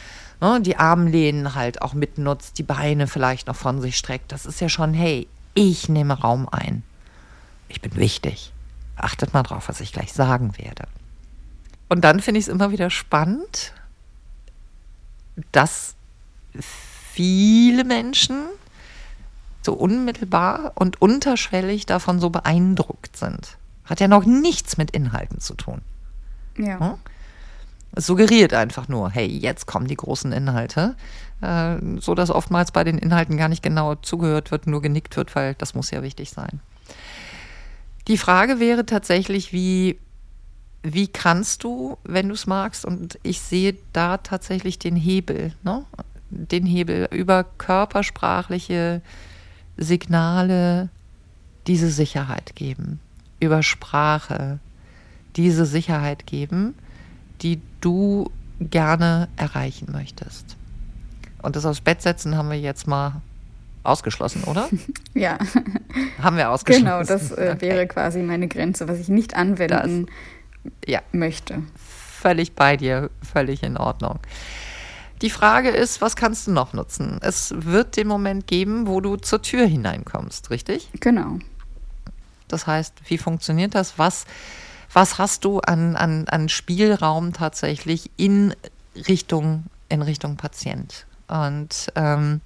ne, 0.42 0.62
die 0.62 0.78
Armlehnen 0.78 1.56
halt 1.56 1.82
auch 1.82 1.94
mitnutzt, 1.94 2.58
die 2.58 2.64
Beine 2.64 3.08
vielleicht 3.08 3.48
noch 3.48 3.56
von 3.56 3.82
sich 3.82 3.98
streckt. 3.98 4.32
Das 4.32 4.46
ist 4.46 4.62
ja 4.62 4.70
schon, 4.70 4.94
hey, 4.94 5.28
ich 5.54 5.90
nehme 5.90 6.20
Raum 6.20 6.48
ein. 6.50 6.84
Ich 7.68 7.82
bin 7.82 7.96
wichtig. 7.96 8.52
Achtet 8.96 9.34
mal 9.34 9.44
drauf, 9.44 9.70
was 9.70 9.80
ich 9.82 9.94
gleich 9.94 10.14
sagen 10.14 10.58
werde. 10.58 10.88
Und 11.88 12.02
dann 12.02 12.20
finde 12.20 12.40
ich 12.40 12.46
es 12.46 12.54
immer 12.54 12.72
wieder 12.72 12.90
spannend, 12.90 13.74
dass 15.52 15.96
viele 17.14 17.84
Menschen 17.84 18.46
so 19.62 19.74
unmittelbar 19.74 20.74
und 20.76 21.02
unterschwellig 21.02 21.86
davon 21.86 22.20
so 22.20 22.30
beeindruckt 22.30 23.18
sind. 23.18 23.58
Hat 23.86 24.00
ja 24.00 24.08
noch 24.08 24.26
nichts 24.26 24.78
mit 24.78 24.92
Inhalten 24.92 25.40
zu 25.40 25.56
tun. 25.56 25.82
Ja. 26.58 26.80
Hm? 26.80 26.94
Es 28.00 28.06
suggeriert 28.06 28.54
einfach 28.54 28.88
nur, 28.88 29.10
hey, 29.10 29.28
jetzt 29.28 29.66
kommen 29.66 29.86
die 29.86 29.98
großen 29.98 30.32
Inhalte, 30.32 30.96
äh, 31.42 31.76
so 32.00 32.16
dass 32.16 32.30
oftmals 32.30 32.72
bei 32.72 32.86
den 32.86 32.98
Inhalten 32.98 33.36
gar 33.36 33.50
nicht 33.50 33.62
genau 33.62 33.96
zugehört 33.96 34.52
wird, 34.52 34.68
nur 34.68 34.82
genickt 34.82 35.18
wird, 35.18 35.36
weil 35.36 35.54
das 35.56 35.74
muss 35.74 35.92
ja 35.92 36.02
wichtig 36.02 36.30
sein. 36.30 36.62
Die 38.08 38.18
Frage 38.18 38.62
wäre 38.62 38.86
tatsächlich, 38.86 39.52
wie, 39.52 40.00
wie 40.82 41.10
kannst 41.10 41.66
du, 41.66 41.98
wenn 42.06 42.30
du 42.30 42.36
es 42.36 42.48
magst, 42.48 42.86
und 42.86 43.20
ich 43.22 43.42
sehe 43.42 43.76
da 43.92 44.16
tatsächlich 44.16 44.80
den 44.80 44.96
Hebel, 44.96 45.52
ne? 45.64 45.84
den 46.30 46.66
Hebel 46.66 47.10
über 47.12 47.44
körpersprachliche 47.44 49.02
Signale 49.76 50.88
diese 51.68 51.92
Sicherheit 51.92 52.56
geben, 52.56 53.02
über 53.42 53.62
Sprache 53.62 54.60
diese 55.36 55.66
Sicherheit 55.66 56.26
geben, 56.26 56.76
die 57.42 57.62
du 57.82 58.32
gerne 58.60 59.30
erreichen 59.38 59.88
möchtest. 59.92 60.58
Und 61.42 61.56
das 61.56 61.66
aufs 61.66 61.82
Bett 61.82 62.02
setzen 62.02 62.36
haben 62.36 62.50
wir 62.50 62.60
jetzt 62.60 62.88
mal 62.88 63.22
ausgeschlossen, 63.84 64.44
oder? 64.44 64.70
ja. 65.14 65.38
Haben 66.22 66.38
wir 66.38 66.50
ausgeschlossen. 66.50 66.86
Genau, 66.86 67.04
das 67.04 67.32
äh, 67.32 67.54
okay. 67.56 67.62
wäre 67.62 67.88
quasi 67.88 68.22
meine 68.22 68.48
Grenze, 68.48 68.88
was 68.88 69.00
ich 69.00 69.08
nicht 69.08 69.36
anwenden 69.36 70.08
das, 70.64 70.72
ja. 70.86 71.02
möchte. 71.12 71.64
Völlig 71.76 72.54
bei 72.54 72.76
dir, 72.76 73.10
völlig 73.22 73.64
in 73.64 73.78
Ordnung. 73.78 74.20
Die 75.22 75.30
Frage 75.30 75.70
ist, 75.70 76.02
was 76.02 76.16
kannst 76.16 76.48
du 76.48 76.52
noch 76.52 76.74
nutzen? 76.74 77.20
Es 77.22 77.54
wird 77.58 77.98
den 77.98 78.08
Moment 78.08 78.48
geben, 78.48 78.88
wo 78.88 79.02
du 79.02 79.18
zur 79.18 79.42
Tür 79.42 79.66
hineinkommst, 79.66 80.50
richtig? 80.50 80.90
Genau. 81.00 81.40
Das 82.48 82.68
heißt, 82.68 82.94
wie 83.08 83.18
funktioniert 83.18 83.76
das? 83.76 83.98
Was 83.98 84.26
was 84.92 85.18
hast 85.18 85.46
du 85.46 85.60
an, 85.60 85.96
an, 85.96 86.28
an 86.28 86.50
Spielraum 86.50 87.34
tatsächlich 87.34 88.10
in 88.18 88.56
Richtung, 89.08 89.66
in 89.88 90.02
Richtung 90.02 90.36
Patient? 90.36 91.06
Und 91.28 91.92
ähm, 91.96 92.42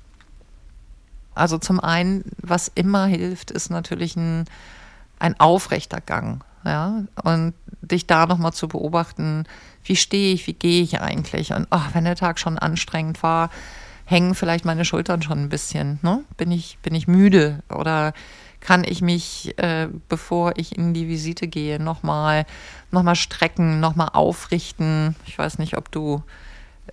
also 1.35 1.57
zum 1.57 1.79
einen, 1.79 2.23
was 2.37 2.71
immer 2.75 3.05
hilft, 3.05 3.51
ist 3.51 3.69
natürlich 3.69 4.15
ein, 4.15 4.45
ein 5.19 5.39
aufrechter 5.39 6.01
Gang. 6.01 6.43
Ja, 6.65 7.03
und 7.23 7.53
dich 7.81 8.07
da 8.07 8.25
nochmal 8.25 8.53
zu 8.53 8.69
beobachten, 8.69 9.43
wie 9.83 9.97
stehe 9.97 10.33
ich, 10.33 10.47
wie 10.47 10.53
gehe 10.53 10.81
ich 10.81 11.01
eigentlich? 11.01 11.51
Und 11.51 11.67
oh, 11.71 11.81
wenn 11.91 12.05
der 12.05 12.15
Tag 12.15 12.39
schon 12.39 12.57
anstrengend 12.57 13.21
war, 13.21 13.49
hängen 14.05 14.33
vielleicht 14.33 14.63
meine 14.63 14.85
Schultern 14.85 15.21
schon 15.21 15.39
ein 15.39 15.49
bisschen. 15.49 15.99
Ne? 16.01 16.23
Bin, 16.37 16.51
ich, 16.51 16.77
bin 16.81 16.95
ich 16.95 17.07
müde 17.07 17.61
oder 17.69 18.13
kann 18.63 18.85
ich 18.85 19.01
mich, 19.01 19.57
äh, 19.57 19.89
bevor 20.07 20.53
ich 20.55 20.77
in 20.77 20.93
die 20.93 21.09
Visite 21.09 21.49
gehe, 21.49 21.83
nochmal 21.83 22.45
noch 22.91 23.03
mal 23.03 23.15
strecken, 23.15 23.81
nochmal 23.81 24.11
aufrichten. 24.13 25.17
Ich 25.25 25.37
weiß 25.37 25.59
nicht, 25.59 25.77
ob 25.77 25.91
du 25.91 26.23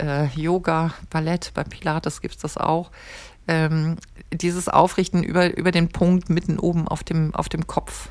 äh, 0.00 0.26
Yoga, 0.34 0.92
Ballett, 1.10 1.52
bei 1.54 1.62
Pilates 1.62 2.20
gibt 2.20 2.34
es 2.34 2.40
das 2.40 2.56
auch. 2.56 2.90
Ähm, 3.46 3.96
dieses 4.32 4.68
Aufrichten 4.68 5.22
über, 5.22 5.56
über 5.56 5.70
den 5.70 5.90
Punkt 5.90 6.28
mitten 6.28 6.58
oben 6.58 6.88
auf 6.88 7.04
dem, 7.04 7.32
auf 7.36 7.48
dem 7.48 7.68
Kopf, 7.68 8.08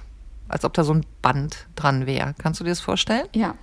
als 0.48 0.64
ob 0.64 0.74
da 0.74 0.86
so 0.86 0.94
ein 0.94 1.06
Band 1.22 1.68
dran 1.76 2.06
wäre. 2.06 2.36
Kannst 2.38 2.62
du 2.62 2.64
dir 2.64 2.72
das 2.72 2.80
vorstellen? 2.80 3.28
Ja. 3.36 3.56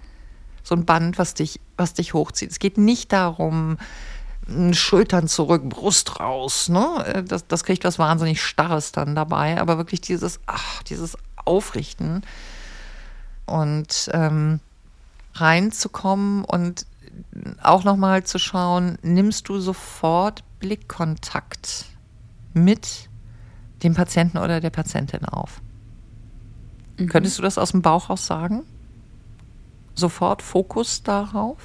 So 0.62 0.74
ein 0.74 0.84
Band, 0.84 1.18
was 1.18 1.32
dich, 1.32 1.58
was 1.78 1.94
dich 1.94 2.12
hochzieht. 2.12 2.50
Es 2.50 2.58
geht 2.58 2.76
nicht 2.76 3.12
darum, 3.12 3.78
Schultern 4.72 5.26
zurück, 5.26 5.68
Brust 5.68 6.20
raus. 6.20 6.68
Ne? 6.68 7.04
Äh, 7.06 7.22
das, 7.24 7.46
das 7.46 7.64
kriegt 7.64 7.84
was 7.84 7.98
wahnsinnig 7.98 8.40
Starres 8.40 8.92
dann 8.92 9.14
dabei. 9.14 9.60
Aber 9.60 9.76
wirklich 9.76 10.00
dieses, 10.00 10.40
ach, 10.46 10.82
dieses 10.84 11.16
Aufrichten 11.44 12.22
und 13.46 14.10
ähm, 14.12 14.60
reinzukommen 15.34 16.44
und 16.44 16.86
auch 17.62 17.84
nochmal 17.84 18.24
zu 18.24 18.38
schauen, 18.38 18.98
nimmst 19.02 19.48
du 19.48 19.58
sofort 19.58 20.44
Blickkontakt 20.60 21.86
mit 22.52 23.08
dem 23.82 23.94
Patienten 23.94 24.38
oder 24.38 24.60
der 24.60 24.70
Patientin 24.70 25.24
auf? 25.24 25.60
Mhm. 26.98 27.08
Könntest 27.08 27.38
du 27.38 27.42
das 27.42 27.58
aus 27.58 27.72
dem 27.72 27.82
Bauch 27.82 28.10
raus 28.10 28.26
sagen? 28.26 28.64
Sofort 29.94 30.42
Fokus 30.42 31.02
darauf? 31.02 31.58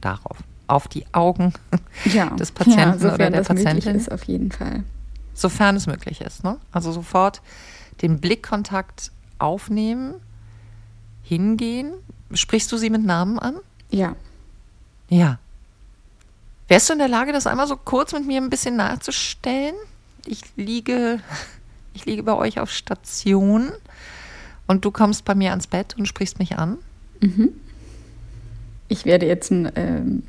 Darauf 0.00 0.38
auf 0.68 0.86
die 0.86 1.04
Augen 1.12 1.52
ja. 2.04 2.30
des 2.30 2.52
Patienten 2.52 3.00
ja, 3.02 3.14
oder 3.14 3.18
der 3.18 3.30
das 3.30 3.48
Patientin. 3.48 3.74
Möglich 3.74 3.96
ist 3.96 4.12
auf 4.12 4.24
jeden 4.24 4.52
Fall. 4.52 4.84
Sofern 5.34 5.76
es 5.76 5.86
möglich 5.86 6.20
ist. 6.20 6.44
Ne? 6.44 6.58
Also 6.72 6.92
sofort 6.92 7.40
den 8.02 8.20
Blickkontakt 8.20 9.10
aufnehmen, 9.38 10.14
hingehen. 11.22 11.92
Sprichst 12.32 12.70
du 12.70 12.76
sie 12.76 12.90
mit 12.90 13.04
Namen 13.04 13.38
an? 13.38 13.56
Ja. 13.90 14.14
Ja. 15.08 15.38
Wärst 16.68 16.88
du 16.88 16.92
in 16.92 16.98
der 16.98 17.08
Lage, 17.08 17.32
das 17.32 17.46
einmal 17.46 17.66
so 17.66 17.76
kurz 17.76 18.12
mit 18.12 18.26
mir 18.26 18.40
ein 18.40 18.50
bisschen 18.50 18.76
nachzustellen? 18.76 19.74
Ich 20.26 20.42
liege, 20.56 21.20
ich 21.94 22.04
liege 22.04 22.22
bei 22.22 22.34
euch 22.34 22.60
auf 22.60 22.70
Station 22.70 23.70
und 24.66 24.84
du 24.84 24.90
kommst 24.90 25.24
bei 25.24 25.34
mir 25.34 25.50
ans 25.50 25.66
Bett 25.66 25.96
und 25.98 26.06
sprichst 26.06 26.38
mich 26.38 26.58
an. 26.58 26.78
Mhm. 27.20 27.50
Ich 28.88 29.04
werde 29.04 29.26
jetzt 29.26 29.50
ein 29.50 29.70
ähm, 29.76 30.22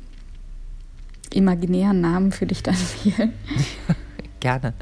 imaginären 1.34 2.00
Namen 2.00 2.32
für 2.32 2.46
dich 2.46 2.62
dann 2.62 2.76
wählen? 3.04 3.32
Gerne. 4.40 4.74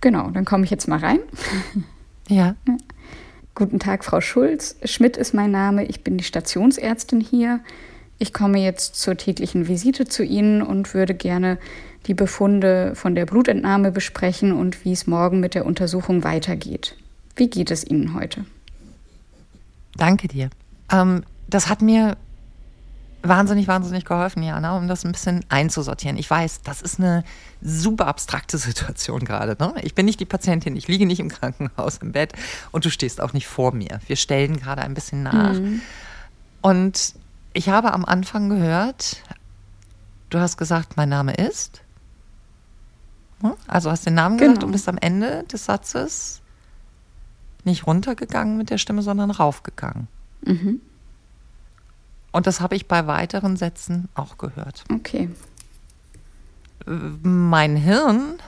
Genau, 0.00 0.30
dann 0.30 0.44
komme 0.44 0.64
ich 0.64 0.70
jetzt 0.70 0.88
mal 0.88 0.98
rein. 0.98 1.18
Ja. 2.28 2.54
Guten 3.54 3.78
Tag, 3.78 4.04
Frau 4.04 4.20
Schulz. 4.20 4.76
Schmidt 4.84 5.16
ist 5.16 5.34
mein 5.34 5.50
Name. 5.50 5.84
Ich 5.84 6.02
bin 6.02 6.16
die 6.16 6.24
Stationsärztin 6.24 7.20
hier. 7.20 7.60
Ich 8.18 8.32
komme 8.32 8.58
jetzt 8.58 8.96
zur 8.96 9.16
täglichen 9.16 9.66
Visite 9.66 10.06
zu 10.06 10.22
Ihnen 10.22 10.62
und 10.62 10.94
würde 10.94 11.14
gerne 11.14 11.58
die 12.06 12.14
Befunde 12.14 12.94
von 12.94 13.14
der 13.14 13.26
Blutentnahme 13.26 13.90
besprechen 13.90 14.52
und 14.52 14.84
wie 14.84 14.92
es 14.92 15.06
morgen 15.06 15.40
mit 15.40 15.54
der 15.54 15.66
Untersuchung 15.66 16.24
weitergeht. 16.24 16.96
Wie 17.36 17.50
geht 17.50 17.70
es 17.70 17.86
Ihnen 17.86 18.14
heute? 18.14 18.44
Danke 19.96 20.28
dir. 20.28 20.50
Ähm, 20.90 21.22
das 21.48 21.68
hat 21.68 21.82
mir 21.82 22.16
wahnsinnig, 23.22 23.68
wahnsinnig 23.68 24.04
geholfen, 24.04 24.42
Jana, 24.42 24.76
um 24.76 24.88
das 24.88 25.04
ein 25.04 25.12
bisschen 25.12 25.44
einzusortieren. 25.48 26.16
Ich 26.16 26.30
weiß, 26.30 26.62
das 26.62 26.82
ist 26.82 26.98
eine 26.98 27.24
super 27.60 28.06
abstrakte 28.06 28.58
Situation 28.58 29.24
gerade. 29.24 29.56
Ne? 29.58 29.74
Ich 29.82 29.94
bin 29.94 30.06
nicht 30.06 30.20
die 30.20 30.24
Patientin, 30.24 30.76
ich 30.76 30.88
liege 30.88 31.06
nicht 31.06 31.20
im 31.20 31.28
Krankenhaus 31.28 31.98
im 31.98 32.12
Bett 32.12 32.32
und 32.70 32.84
du 32.84 32.90
stehst 32.90 33.20
auch 33.20 33.32
nicht 33.32 33.46
vor 33.46 33.72
mir. 33.72 34.00
Wir 34.06 34.16
stellen 34.16 34.58
gerade 34.58 34.82
ein 34.82 34.94
bisschen 34.94 35.22
nach. 35.22 35.54
Mhm. 35.54 35.82
Und 36.62 37.14
ich 37.52 37.68
habe 37.68 37.92
am 37.92 38.04
Anfang 38.04 38.48
gehört, 38.48 39.22
du 40.30 40.38
hast 40.38 40.56
gesagt, 40.56 40.96
mein 40.96 41.08
Name 41.08 41.34
ist. 41.34 41.82
Hm? 43.40 43.52
Also 43.66 43.90
hast 43.90 44.06
den 44.06 44.14
Namen 44.14 44.38
genau. 44.38 44.50
gesagt 44.50 44.64
und 44.64 44.72
bist 44.72 44.88
am 44.88 44.98
Ende 44.98 45.44
des 45.44 45.64
Satzes 45.64 46.40
nicht 47.64 47.86
runtergegangen 47.86 48.56
mit 48.56 48.70
der 48.70 48.78
Stimme, 48.78 49.02
sondern 49.02 49.30
raufgegangen. 49.30 50.08
Mhm. 50.44 50.80
Und 52.32 52.46
das 52.46 52.60
habe 52.60 52.76
ich 52.76 52.86
bei 52.86 53.06
weiteren 53.06 53.56
Sätzen 53.56 54.08
auch 54.14 54.38
gehört. 54.38 54.84
Okay. 54.92 55.28
mein 56.86 57.76
Hirn 57.76 58.38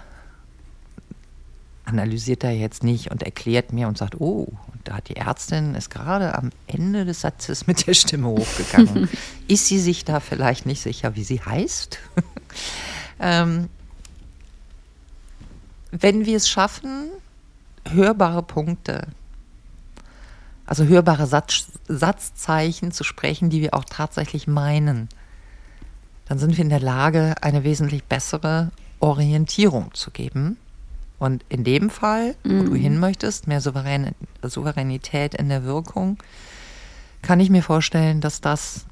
analysiert 1.84 2.44
da 2.44 2.50
jetzt 2.50 2.84
nicht 2.84 3.10
und 3.10 3.22
erklärt 3.22 3.72
mir 3.72 3.88
und 3.88 3.98
sagt, 3.98 4.20
oh, 4.20 4.48
da 4.84 4.96
hat 4.96 5.08
die 5.08 5.16
Ärztin 5.16 5.74
ist 5.74 5.90
gerade 5.90 6.34
am 6.34 6.50
Ende 6.66 7.04
des 7.04 7.20
Satzes 7.20 7.66
mit 7.66 7.86
der 7.86 7.94
Stimme 7.94 8.28
hochgegangen. 8.28 9.08
ist 9.48 9.66
sie 9.66 9.78
sich 9.78 10.04
da 10.04 10.20
vielleicht 10.20 10.66
nicht 10.66 10.80
sicher, 10.80 11.14
wie 11.16 11.24
sie 11.24 11.40
heißt? 11.40 11.98
ähm, 13.20 13.68
wenn 15.90 16.24
wir 16.24 16.36
es 16.36 16.48
schaffen, 16.48 17.10
hörbare 17.88 18.42
Punkte, 18.42 19.08
also 20.72 20.86
hörbare 20.86 21.26
Satz, 21.26 21.66
Satzzeichen 21.86 22.92
zu 22.92 23.04
sprechen, 23.04 23.50
die 23.50 23.60
wir 23.60 23.74
auch 23.74 23.84
tatsächlich 23.84 24.46
meinen, 24.46 25.10
dann 26.24 26.38
sind 26.38 26.56
wir 26.56 26.64
in 26.64 26.70
der 26.70 26.80
Lage, 26.80 27.34
eine 27.42 27.62
wesentlich 27.62 28.04
bessere 28.04 28.70
Orientierung 28.98 29.92
zu 29.92 30.10
geben. 30.10 30.56
Und 31.18 31.44
in 31.50 31.62
dem 31.62 31.90
Fall, 31.90 32.36
wo 32.42 32.54
mhm. 32.54 32.64
du 32.64 32.74
hin 32.74 32.98
möchtest, 32.98 33.46
mehr 33.46 33.60
Souverän 33.60 34.12
Souveränität 34.40 35.34
in 35.34 35.50
der 35.50 35.64
Wirkung, 35.64 36.16
kann 37.20 37.38
ich 37.38 37.50
mir 37.50 37.62
vorstellen, 37.62 38.22
dass 38.22 38.40
das 38.40 38.86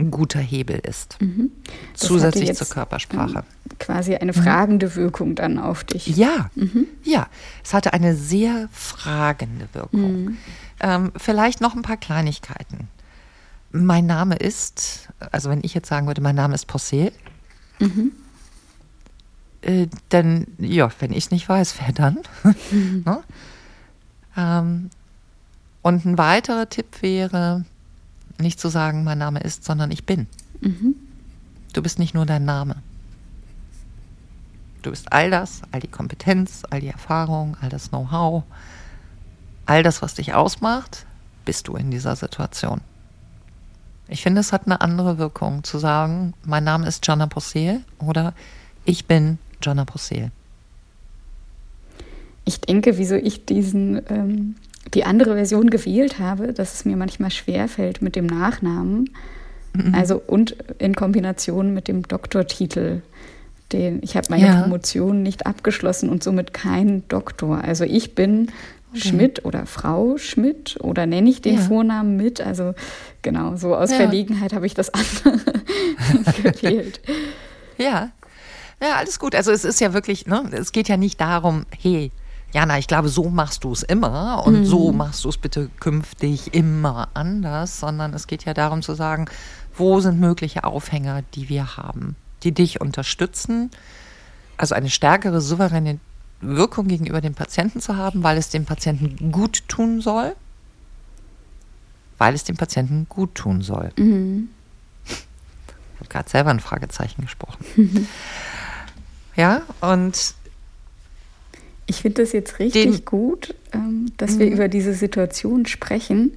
ein 0.00 0.10
guter 0.10 0.40
Hebel 0.40 0.78
ist. 0.78 1.20
Mhm. 1.20 1.50
Zusätzlich 1.94 2.54
zur 2.54 2.68
Körpersprache. 2.68 3.44
Quasi 3.78 4.14
eine 4.16 4.32
fragende. 4.32 4.96
Wirkung 4.96 5.34
dann 5.34 5.58
auf 5.58 5.84
dich. 5.84 6.06
Ja, 6.08 6.50
mhm. 6.54 6.86
ja. 7.04 7.28
Es 7.62 7.74
hatte 7.74 7.92
eine 7.92 8.16
sehr 8.16 8.68
fragende 8.72 9.68
Wirkung. 9.72 10.24
Mhm. 10.24 10.36
Ähm, 10.80 11.12
vielleicht 11.16 11.60
noch 11.60 11.76
ein 11.76 11.82
paar 11.82 11.96
Kleinigkeiten. 11.96 12.88
Mein 13.72 14.06
Name 14.06 14.36
ist, 14.36 15.08
also 15.30 15.50
wenn 15.50 15.60
ich 15.62 15.74
jetzt 15.74 15.88
sagen 15.88 16.06
würde, 16.06 16.20
mein 16.20 16.34
Name 16.34 16.54
ist 16.54 16.66
Porcel, 16.66 17.12
mhm. 17.78 18.12
äh, 19.62 19.86
dann, 20.08 20.46
ja, 20.58 20.90
wenn 20.98 21.12
ich 21.12 21.26
es 21.26 21.30
nicht 21.30 21.48
weiß, 21.48 21.76
wer 21.80 21.92
dann? 21.92 22.18
Ne? 23.04 23.22
ähm, 24.36 24.90
und 25.82 26.04
ein 26.04 26.18
weiterer 26.18 26.68
Tipp 26.68 27.02
wäre, 27.02 27.64
nicht 28.40 28.60
zu 28.60 28.68
sagen, 28.68 29.04
mein 29.04 29.18
Name 29.18 29.40
ist, 29.40 29.64
sondern 29.64 29.90
ich 29.90 30.04
bin. 30.04 30.26
Mhm. 30.60 30.94
Du 31.72 31.82
bist 31.82 31.98
nicht 31.98 32.14
nur 32.14 32.26
dein 32.26 32.44
Name. 32.44 32.76
Du 34.82 34.90
bist 34.90 35.12
all 35.12 35.30
das, 35.30 35.62
all 35.72 35.80
die 35.80 35.88
Kompetenz, 35.88 36.62
all 36.70 36.80
die 36.80 36.88
Erfahrung, 36.88 37.56
all 37.60 37.68
das 37.68 37.90
Know-how, 37.90 38.44
all 39.66 39.82
das, 39.82 40.00
was 40.02 40.14
dich 40.14 40.34
ausmacht, 40.34 41.06
bist 41.44 41.68
du 41.68 41.76
in 41.76 41.90
dieser 41.90 42.16
Situation. 42.16 42.80
Ich 44.08 44.22
finde, 44.22 44.40
es 44.40 44.52
hat 44.52 44.66
eine 44.66 44.80
andere 44.80 45.18
Wirkung 45.18 45.62
zu 45.62 45.78
sagen, 45.78 46.34
mein 46.44 46.64
Name 46.64 46.88
ist 46.88 47.06
Jana 47.06 47.26
Possel 47.26 47.84
oder 47.98 48.34
ich 48.84 49.06
bin 49.06 49.38
Jana 49.62 49.84
Possel. 49.84 50.32
Ich 52.44 52.60
denke, 52.60 52.98
wieso 52.98 53.14
ich 53.14 53.46
diesen 53.46 54.02
ähm, 54.08 54.56
die 54.94 55.04
andere 55.04 55.34
Version 55.34 55.70
gewählt 55.70 56.18
habe, 56.18 56.52
dass 56.52 56.74
es 56.74 56.84
mir 56.84 56.96
manchmal 56.96 57.30
schwerfällt 57.30 58.02
mit 58.02 58.16
dem 58.16 58.26
Nachnamen. 58.26 59.10
Mhm. 59.74 59.94
Also 59.94 60.20
und 60.26 60.56
in 60.78 60.94
Kombination 60.94 61.74
mit 61.74 61.88
dem 61.88 62.06
Doktortitel. 62.06 63.02
Den, 63.72 64.00
ich 64.02 64.16
habe 64.16 64.26
meine 64.30 64.46
ja. 64.46 64.62
Promotion 64.62 65.22
nicht 65.22 65.46
abgeschlossen 65.46 66.08
und 66.08 66.24
somit 66.24 66.52
kein 66.52 67.06
Doktor. 67.06 67.62
Also 67.62 67.84
ich 67.84 68.16
bin 68.16 68.50
okay. 68.90 69.00
Schmidt 69.00 69.44
oder 69.44 69.64
Frau 69.64 70.16
Schmidt 70.18 70.76
oder 70.80 71.06
nenne 71.06 71.30
ich 71.30 71.40
den 71.40 71.54
ja. 71.54 71.60
Vornamen 71.60 72.16
mit. 72.16 72.40
Also 72.40 72.74
genau, 73.22 73.54
so 73.54 73.76
aus 73.76 73.92
ja. 73.92 73.98
Verlegenheit 73.98 74.54
habe 74.54 74.66
ich 74.66 74.74
das 74.74 74.90
andere 74.92 75.40
gewählt. 76.42 77.00
Ja. 77.78 78.10
Ja, 78.82 78.96
alles 78.96 79.18
gut. 79.18 79.34
Also 79.34 79.52
es 79.52 79.64
ist 79.64 79.80
ja 79.80 79.92
wirklich, 79.92 80.26
ne, 80.26 80.42
es 80.52 80.72
geht 80.72 80.88
ja 80.88 80.96
nicht 80.96 81.20
darum, 81.20 81.66
hey, 81.78 82.10
Jana, 82.52 82.78
ich 82.78 82.88
glaube, 82.88 83.08
so 83.08 83.30
machst 83.30 83.64
du 83.64 83.72
es 83.72 83.82
immer 83.82 84.44
und 84.44 84.60
mhm. 84.60 84.64
so 84.64 84.92
machst 84.92 85.24
du 85.24 85.28
es 85.28 85.38
bitte 85.38 85.70
künftig 85.78 86.52
immer 86.52 87.08
anders, 87.14 87.78
sondern 87.78 88.12
es 88.12 88.26
geht 88.26 88.44
ja 88.44 88.54
darum 88.54 88.82
zu 88.82 88.94
sagen, 88.94 89.26
wo 89.76 90.00
sind 90.00 90.18
mögliche 90.18 90.64
Aufhänger, 90.64 91.22
die 91.34 91.48
wir 91.48 91.76
haben, 91.76 92.16
die 92.42 92.52
dich 92.52 92.80
unterstützen, 92.80 93.70
also 94.56 94.74
eine 94.74 94.90
stärkere 94.90 95.40
souveräne 95.40 96.00
Wirkung 96.40 96.88
gegenüber 96.88 97.20
dem 97.20 97.34
Patienten 97.34 97.80
zu 97.80 97.96
haben, 97.96 98.22
weil 98.22 98.36
es 98.36 98.48
dem 98.48 98.64
Patienten 98.64 99.30
gut 99.30 99.68
tun 99.68 100.00
soll, 100.00 100.34
weil 102.18 102.34
es 102.34 102.44
dem 102.44 102.56
Patienten 102.56 103.06
gut 103.08 103.34
tun 103.34 103.62
soll. 103.62 103.92
Mhm. 103.96 104.48
Ich 105.04 106.00
habe 106.00 106.08
gerade 106.08 106.30
selber 106.30 106.50
ein 106.50 106.60
Fragezeichen 106.60 107.22
gesprochen. 107.22 107.64
Ja, 109.36 109.62
und 109.80 110.34
ich 111.90 112.02
finde 112.02 112.22
das 112.22 112.32
jetzt 112.32 112.60
richtig 112.60 112.84
Den, 112.84 113.04
gut, 113.04 113.54
ähm, 113.72 114.06
dass 114.16 114.38
wir 114.38 114.46
mhm. 114.46 114.52
über 114.52 114.68
diese 114.68 114.94
Situation 114.94 115.66
sprechen, 115.66 116.32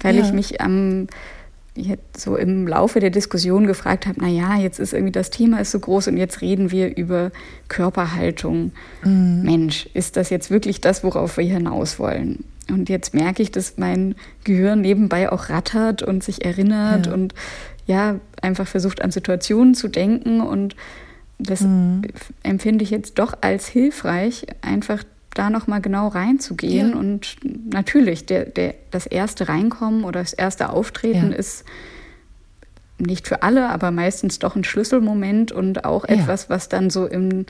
weil 0.00 0.16
ja. 0.16 0.24
ich 0.24 0.32
mich 0.32 0.60
am 0.60 1.08
jetzt 1.76 2.20
so 2.20 2.36
im 2.36 2.68
Laufe 2.68 3.00
der 3.00 3.10
Diskussion 3.10 3.66
gefragt 3.66 4.06
habe, 4.06 4.18
na 4.20 4.28
ja, 4.28 4.56
jetzt 4.56 4.78
ist 4.78 4.92
irgendwie 4.92 5.10
das 5.10 5.30
Thema 5.30 5.58
ist 5.58 5.72
so 5.72 5.80
groß 5.80 6.06
und 6.06 6.16
jetzt 6.18 6.40
reden 6.40 6.70
wir 6.70 6.96
über 6.96 7.32
Körperhaltung. 7.66 8.70
Mhm. 9.02 9.42
Mensch, 9.42 9.88
ist 9.92 10.16
das 10.16 10.30
jetzt 10.30 10.52
wirklich 10.52 10.80
das, 10.80 11.02
worauf 11.02 11.36
wir 11.36 11.44
hinaus 11.44 11.98
wollen? 11.98 12.44
Und 12.70 12.88
jetzt 12.88 13.12
merke 13.12 13.42
ich, 13.42 13.50
dass 13.50 13.76
mein 13.76 14.14
Gehirn 14.44 14.82
nebenbei 14.82 15.32
auch 15.32 15.48
rattert 15.48 16.02
und 16.02 16.22
sich 16.22 16.44
erinnert 16.44 17.06
ja. 17.06 17.12
und 17.12 17.34
ja, 17.86 18.20
einfach 18.40 18.68
versucht 18.68 19.02
an 19.02 19.10
Situationen 19.10 19.74
zu 19.74 19.88
denken 19.88 20.40
und 20.40 20.76
das 21.38 21.60
mhm. 21.62 22.02
empfinde 22.42 22.84
ich 22.84 22.90
jetzt 22.90 23.18
doch 23.18 23.34
als 23.40 23.66
hilfreich, 23.66 24.46
einfach 24.62 25.04
da 25.34 25.50
nochmal 25.50 25.80
genau 25.80 26.08
reinzugehen. 26.08 26.90
Ja. 26.90 26.96
Und 26.96 27.36
natürlich, 27.70 28.26
der, 28.26 28.46
der, 28.46 28.74
das 28.90 29.06
erste 29.06 29.48
Reinkommen 29.48 30.04
oder 30.04 30.20
das 30.20 30.32
erste 30.32 30.70
Auftreten 30.70 31.32
ja. 31.32 31.36
ist 31.36 31.64
nicht 32.98 33.26
für 33.26 33.42
alle, 33.42 33.70
aber 33.70 33.90
meistens 33.90 34.38
doch 34.38 34.54
ein 34.54 34.64
Schlüsselmoment 34.64 35.50
und 35.52 35.84
auch 35.84 36.08
ja. 36.08 36.14
etwas, 36.14 36.48
was 36.48 36.68
dann 36.68 36.90
so 36.90 37.06
im, 37.06 37.46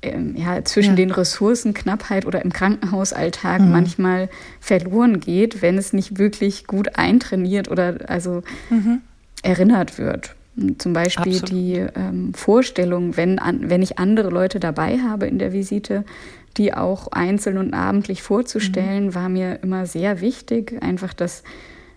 im 0.00 0.36
ja, 0.36 0.64
zwischen 0.64 0.94
den 0.94 1.10
Ressourcen, 1.10 1.74
Knappheit 1.74 2.24
oder 2.26 2.42
im 2.42 2.52
Krankenhausalltag 2.52 3.60
mhm. 3.60 3.72
manchmal 3.72 4.28
verloren 4.60 5.18
geht, 5.18 5.60
wenn 5.60 5.76
es 5.76 5.92
nicht 5.92 6.18
wirklich 6.18 6.68
gut 6.68 6.96
eintrainiert 6.96 7.68
oder 7.68 7.98
also 8.06 8.42
mhm. 8.70 9.00
erinnert 9.42 9.98
wird. 9.98 10.36
Zum 10.78 10.92
Beispiel 10.92 11.32
Absolut. 11.40 11.50
die 11.50 11.74
ähm, 11.96 12.32
Vorstellung, 12.32 13.16
wenn, 13.16 13.38
an, 13.38 13.70
wenn 13.70 13.82
ich 13.82 13.98
andere 13.98 14.30
Leute 14.30 14.60
dabei 14.60 14.98
habe 14.98 15.26
in 15.26 15.38
der 15.38 15.52
Visite, 15.52 16.04
die 16.56 16.72
auch 16.72 17.08
einzeln 17.08 17.58
und 17.58 17.74
abendlich 17.74 18.22
vorzustellen, 18.22 19.06
mhm. 19.06 19.14
war 19.14 19.28
mir 19.28 19.58
immer 19.62 19.86
sehr 19.86 20.20
wichtig. 20.20 20.80
Einfach, 20.80 21.12
dass 21.12 21.42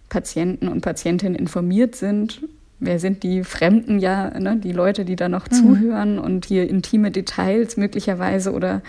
Patienten 0.10 0.67
und 0.67 0.82
Patientinnen 0.82 1.38
informiert 1.38 1.96
sind. 1.96 2.41
Wer 2.80 3.00
sind 3.00 3.24
die 3.24 3.43
Fremden 3.43 4.00
ja, 4.00 4.39
ne? 4.39 4.58
die 4.58 4.72
Leute, 4.72 5.06
die 5.06 5.15
da 5.15 5.30
noch 5.30 5.50
mhm. 5.50 5.54
zuhören 5.54 6.20
und 6.20 6.46
hier 6.46 6.67
intime 6.67 7.12
Details 7.12 7.78
möglicherweise 7.78 8.52
oder 8.52 8.82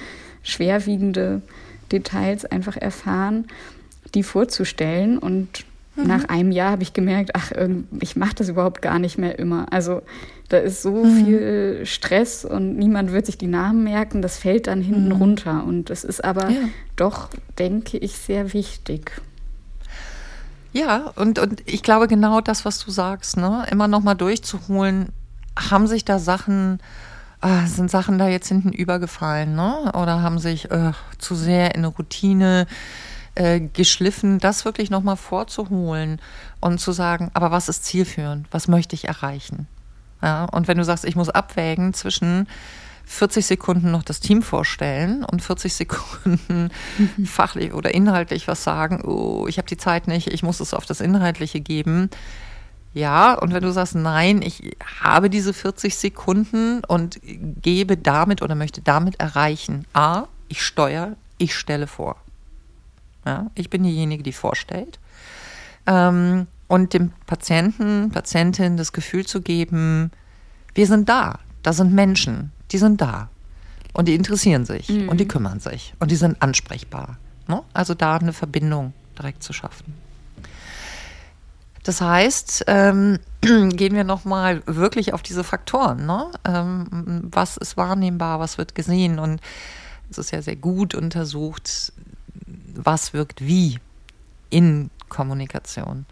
schwerwiegende 0.42 1.42
Details 1.92 2.44
einfach 2.44 2.76
erfahren, 2.76 3.46
die 4.14 4.22
vorzustellen 4.22 5.18
und 5.18 5.64
Mhm. 5.98 6.06
Nach 6.06 6.24
einem 6.28 6.52
Jahr 6.52 6.72
habe 6.72 6.82
ich 6.82 6.92
gemerkt, 6.92 7.32
ach, 7.34 7.50
ich 8.00 8.16
mache 8.16 8.36
das 8.36 8.48
überhaupt 8.48 8.82
gar 8.82 8.98
nicht 8.98 9.18
mehr 9.18 9.38
immer. 9.38 9.66
Also 9.72 10.02
da 10.48 10.58
ist 10.58 10.82
so 10.82 11.04
mhm. 11.04 11.24
viel 11.24 11.80
Stress 11.84 12.44
und 12.44 12.76
niemand 12.76 13.12
wird 13.12 13.26
sich 13.26 13.36
die 13.36 13.48
Namen 13.48 13.82
merken. 13.82 14.22
Das 14.22 14.38
fällt 14.38 14.68
dann 14.68 14.80
hinten 14.80 15.06
mhm. 15.06 15.12
runter. 15.12 15.64
Und 15.64 15.90
das 15.90 16.04
ist 16.04 16.24
aber 16.24 16.50
ja. 16.50 16.60
doch, 16.96 17.28
denke 17.58 17.98
ich, 17.98 18.16
sehr 18.16 18.52
wichtig. 18.52 19.20
Ja, 20.72 21.12
und, 21.16 21.38
und 21.38 21.62
ich 21.66 21.82
glaube 21.82 22.06
genau 22.06 22.40
das, 22.40 22.64
was 22.64 22.84
du 22.84 22.90
sagst, 22.90 23.36
ne? 23.36 23.66
immer 23.70 23.88
noch 23.88 24.02
mal 24.02 24.14
durchzuholen, 24.14 25.08
haben 25.58 25.86
sich 25.86 26.04
da 26.04 26.18
Sachen, 26.18 26.78
äh, 27.40 27.66
sind 27.66 27.90
Sachen 27.90 28.18
da 28.18 28.28
jetzt 28.28 28.48
hinten 28.48 28.72
übergefallen, 28.72 29.56
ne? 29.56 29.90
oder 29.94 30.22
haben 30.22 30.38
sich 30.38 30.70
äh, 30.70 30.92
zu 31.18 31.34
sehr 31.34 31.74
in 31.74 31.80
eine 31.80 31.88
Routine 31.88 32.66
äh, 32.68 33.07
geschliffen, 33.72 34.38
das 34.38 34.64
wirklich 34.64 34.90
nochmal 34.90 35.16
vorzuholen 35.16 36.20
und 36.60 36.80
zu 36.80 36.92
sagen, 36.92 37.30
aber 37.34 37.50
was 37.50 37.68
ist 37.68 37.84
zielführend? 37.84 38.46
Was 38.50 38.66
möchte 38.66 38.94
ich 38.94 39.06
erreichen? 39.06 39.68
Ja, 40.22 40.46
und 40.46 40.66
wenn 40.66 40.78
du 40.78 40.84
sagst, 40.84 41.04
ich 41.04 41.14
muss 41.14 41.28
abwägen 41.28 41.94
zwischen 41.94 42.48
40 43.06 43.46
Sekunden 43.46 43.90
noch 43.90 44.02
das 44.02 44.20
Team 44.20 44.42
vorstellen 44.42 45.24
und 45.24 45.42
40 45.42 45.72
Sekunden 45.72 46.70
fachlich 47.24 47.72
oder 47.72 47.94
inhaltlich 47.94 48.48
was 48.48 48.64
sagen, 48.64 49.02
oh, 49.04 49.46
ich 49.48 49.58
habe 49.58 49.68
die 49.68 49.76
Zeit 49.76 50.08
nicht, 50.08 50.28
ich 50.28 50.42
muss 50.42 50.60
es 50.60 50.74
auf 50.74 50.84
das 50.84 51.00
Inhaltliche 51.00 51.60
geben. 51.60 52.10
Ja, 52.92 53.34
und 53.34 53.54
wenn 53.54 53.62
du 53.62 53.70
sagst, 53.70 53.94
nein, 53.94 54.42
ich 54.42 54.76
habe 55.02 55.30
diese 55.30 55.54
40 55.54 55.96
Sekunden 55.96 56.82
und 56.84 57.20
gebe 57.22 57.96
damit 57.96 58.42
oder 58.42 58.54
möchte 58.54 58.80
damit 58.80 59.20
erreichen, 59.20 59.86
a, 59.92 60.24
ich 60.48 60.62
steuere, 60.62 61.16
ich 61.38 61.54
stelle 61.54 61.86
vor. 61.86 62.16
Ja, 63.28 63.50
ich 63.54 63.68
bin 63.68 63.82
diejenige, 63.82 64.22
die 64.22 64.32
vorstellt. 64.32 64.98
Ähm, 65.86 66.46
und 66.66 66.94
dem 66.94 67.12
Patienten, 67.26 68.10
Patientin 68.10 68.78
das 68.78 68.94
Gefühl 68.94 69.26
zu 69.26 69.42
geben, 69.42 70.10
wir 70.74 70.86
sind 70.86 71.10
da. 71.10 71.38
Da 71.62 71.74
sind 71.74 71.92
Menschen, 71.92 72.52
die 72.70 72.78
sind 72.78 73.02
da. 73.02 73.28
Und 73.92 74.08
die 74.08 74.14
interessieren 74.14 74.64
sich 74.64 74.88
Mhm. 74.88 75.10
und 75.10 75.20
die 75.20 75.28
kümmern 75.28 75.60
sich 75.60 75.92
und 76.00 76.10
die 76.10 76.16
sind 76.16 76.40
ansprechbar. 76.40 77.18
Ne? 77.48 77.62
Also 77.74 77.92
da 77.92 78.16
eine 78.16 78.32
Verbindung 78.32 78.94
direkt 79.18 79.42
zu 79.42 79.52
schaffen. 79.52 79.92
Das 81.82 82.00
heißt, 82.00 82.64
ähm, 82.66 83.18
gehen 83.42 83.94
wir 83.94 84.04
nochmal 84.04 84.62
wirklich 84.64 85.12
auf 85.12 85.22
diese 85.22 85.44
Faktoren. 85.44 86.06
Ne? 86.06 86.30
Ähm, 86.46 87.28
was 87.30 87.58
ist 87.58 87.76
wahrnehmbar, 87.76 88.40
was 88.40 88.56
wird 88.56 88.74
gesehen? 88.74 89.18
Und 89.18 89.40
es 90.10 90.16
ist 90.16 90.30
ja 90.30 90.40
sehr 90.40 90.56
gut 90.56 90.94
untersucht, 90.94 91.92
was 92.78 93.12
wirkt 93.12 93.44
wie 93.44 93.78
in 94.50 94.90
Kommunikation. 95.08 96.06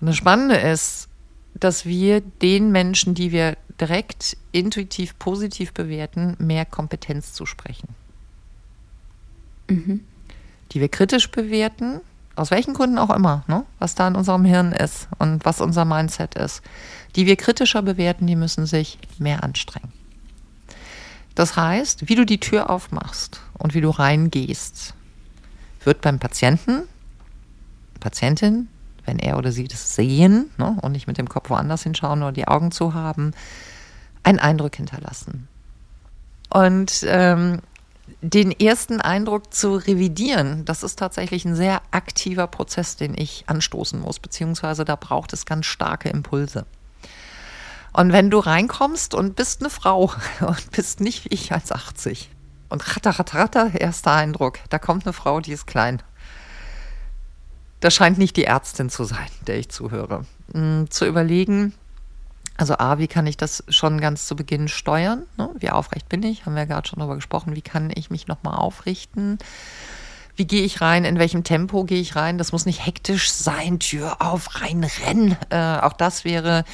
Und 0.00 0.06
das 0.06 0.16
Spannende 0.16 0.56
ist, 0.56 1.08
dass 1.54 1.86
wir 1.86 2.20
den 2.20 2.70
Menschen, 2.70 3.14
die 3.14 3.32
wir 3.32 3.56
direkt 3.80 4.36
intuitiv 4.52 5.18
positiv 5.18 5.72
bewerten, 5.72 6.36
mehr 6.38 6.64
Kompetenz 6.64 7.32
zusprechen. 7.32 7.88
Die 10.72 10.80
wir 10.80 10.88
kritisch 10.88 11.30
bewerten, 11.30 12.00
aus 12.36 12.50
welchen 12.50 12.74
Gründen 12.74 12.98
auch 12.98 13.14
immer, 13.14 13.44
ne? 13.48 13.64
was 13.78 13.94
da 13.94 14.06
in 14.06 14.14
unserem 14.14 14.44
Hirn 14.44 14.72
ist 14.72 15.08
und 15.18 15.44
was 15.44 15.60
unser 15.60 15.84
Mindset 15.84 16.34
ist, 16.36 16.62
die 17.16 17.26
wir 17.26 17.36
kritischer 17.36 17.82
bewerten, 17.82 18.26
die 18.26 18.36
müssen 18.36 18.66
sich 18.66 18.98
mehr 19.18 19.42
anstrengen. 19.42 19.92
Das 21.34 21.56
heißt, 21.56 22.08
wie 22.08 22.14
du 22.14 22.24
die 22.24 22.40
Tür 22.40 22.70
aufmachst 22.70 23.40
und 23.58 23.74
wie 23.74 23.80
du 23.80 23.90
reingehst, 23.90 24.94
wird 25.88 26.02
beim 26.02 26.18
Patienten, 26.18 26.86
Patientin, 27.98 28.68
wenn 29.06 29.18
er 29.18 29.38
oder 29.38 29.50
sie 29.52 29.66
das 29.66 29.96
sehen 29.96 30.50
ne, 30.58 30.76
und 30.82 30.92
nicht 30.92 31.06
mit 31.06 31.16
dem 31.16 31.30
Kopf 31.30 31.48
woanders 31.48 31.82
hinschauen 31.82 32.22
oder 32.22 32.32
die 32.32 32.46
Augen 32.46 32.70
zu 32.70 32.92
haben, 32.92 33.32
einen 34.22 34.38
Eindruck 34.38 34.76
hinterlassen. 34.76 35.48
Und 36.50 37.04
ähm, 37.08 37.62
den 38.20 38.52
ersten 38.52 39.00
Eindruck 39.00 39.54
zu 39.54 39.76
revidieren, 39.76 40.66
das 40.66 40.82
ist 40.82 40.98
tatsächlich 40.98 41.46
ein 41.46 41.56
sehr 41.56 41.80
aktiver 41.90 42.46
Prozess, 42.46 42.96
den 42.96 43.14
ich 43.16 43.44
anstoßen 43.46 43.98
muss, 43.98 44.18
beziehungsweise 44.18 44.84
da 44.84 44.94
braucht 44.94 45.32
es 45.32 45.46
ganz 45.46 45.64
starke 45.64 46.10
Impulse. 46.10 46.66
Und 47.94 48.12
wenn 48.12 48.28
du 48.28 48.38
reinkommst 48.38 49.14
und 49.14 49.36
bist 49.36 49.62
eine 49.62 49.70
Frau 49.70 50.12
und 50.40 50.70
bist 50.72 51.00
nicht 51.00 51.24
wie 51.24 51.34
ich 51.34 51.50
als 51.52 51.72
80 51.72 52.28
und 52.68 52.96
ratter, 52.96 53.10
ratter, 53.18 53.38
ratter, 53.38 53.80
erster 53.80 54.12
Eindruck, 54.12 54.58
da 54.70 54.78
kommt 54.78 55.06
eine 55.06 55.12
Frau, 55.12 55.40
die 55.40 55.52
ist 55.52 55.66
klein. 55.66 56.02
Das 57.80 57.94
scheint 57.94 58.18
nicht 58.18 58.36
die 58.36 58.44
Ärztin 58.44 58.90
zu 58.90 59.04
sein, 59.04 59.28
der 59.46 59.58
ich 59.58 59.68
zuhöre. 59.68 60.24
Hm, 60.52 60.90
Zu 60.90 61.06
überlegen, 61.06 61.74
also 62.56 62.76
A, 62.78 62.98
wie 62.98 63.06
kann 63.06 63.26
ich 63.26 63.36
das 63.36 63.62
schon 63.68 64.00
ganz 64.00 64.26
zu 64.26 64.34
Beginn 64.34 64.66
steuern? 64.66 65.22
Ne? 65.36 65.48
Wie 65.58 65.70
aufrecht 65.70 66.08
bin 66.08 66.24
ich? 66.24 66.44
Haben 66.44 66.54
wir 66.54 66.62
ja 66.62 66.66
gerade 66.66 66.88
schon 66.88 66.98
darüber 66.98 67.14
gesprochen. 67.14 67.54
Wie 67.54 67.62
kann 67.62 67.92
ich 67.94 68.10
mich 68.10 68.26
nochmal 68.26 68.54
aufrichten? 68.56 69.38
Wie 70.34 70.46
gehe 70.46 70.64
ich 70.64 70.80
rein? 70.80 71.04
In 71.04 71.20
welchem 71.20 71.44
Tempo 71.44 71.84
gehe 71.84 72.00
ich 72.00 72.16
rein? 72.16 72.36
Das 72.36 72.50
muss 72.50 72.66
nicht 72.66 72.84
hektisch 72.84 73.30
sein, 73.30 73.78
Tür 73.78 74.20
auf, 74.20 74.60
rein, 74.60 74.84
rennen. 75.04 75.36
Äh, 75.50 75.78
auch 75.78 75.92
das 75.92 76.24
wäre 76.24 76.64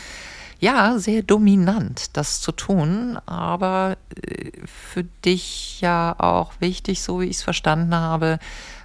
ja 0.59 0.99
sehr 0.99 1.23
dominant, 1.23 2.17
das 2.17 2.41
zu 2.41 2.53
tun. 2.53 3.19
Aber 3.27 3.97
äh, 4.21 4.51
für 4.67 5.05
dich 5.25 5.81
ja 5.81 6.15
auch 6.19 6.53
wichtig, 6.61 7.03
so 7.03 7.21
wie 7.21 7.27
ich 7.27 7.37
es 7.37 7.43
verstanden 7.43 7.95
habe, 7.95 8.39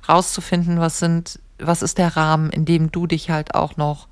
rauszufinden, 0.07 0.79
was 0.79 0.99
sind, 0.99 1.39
was 1.57 1.81
ist 1.81 1.97
der 1.97 2.15
Rahmen, 2.15 2.49
in 2.49 2.65
dem 2.65 2.91
du 2.91 3.07
dich 3.07 3.29
halt 3.29 3.55
auch 3.55 3.77
noch 3.77 4.07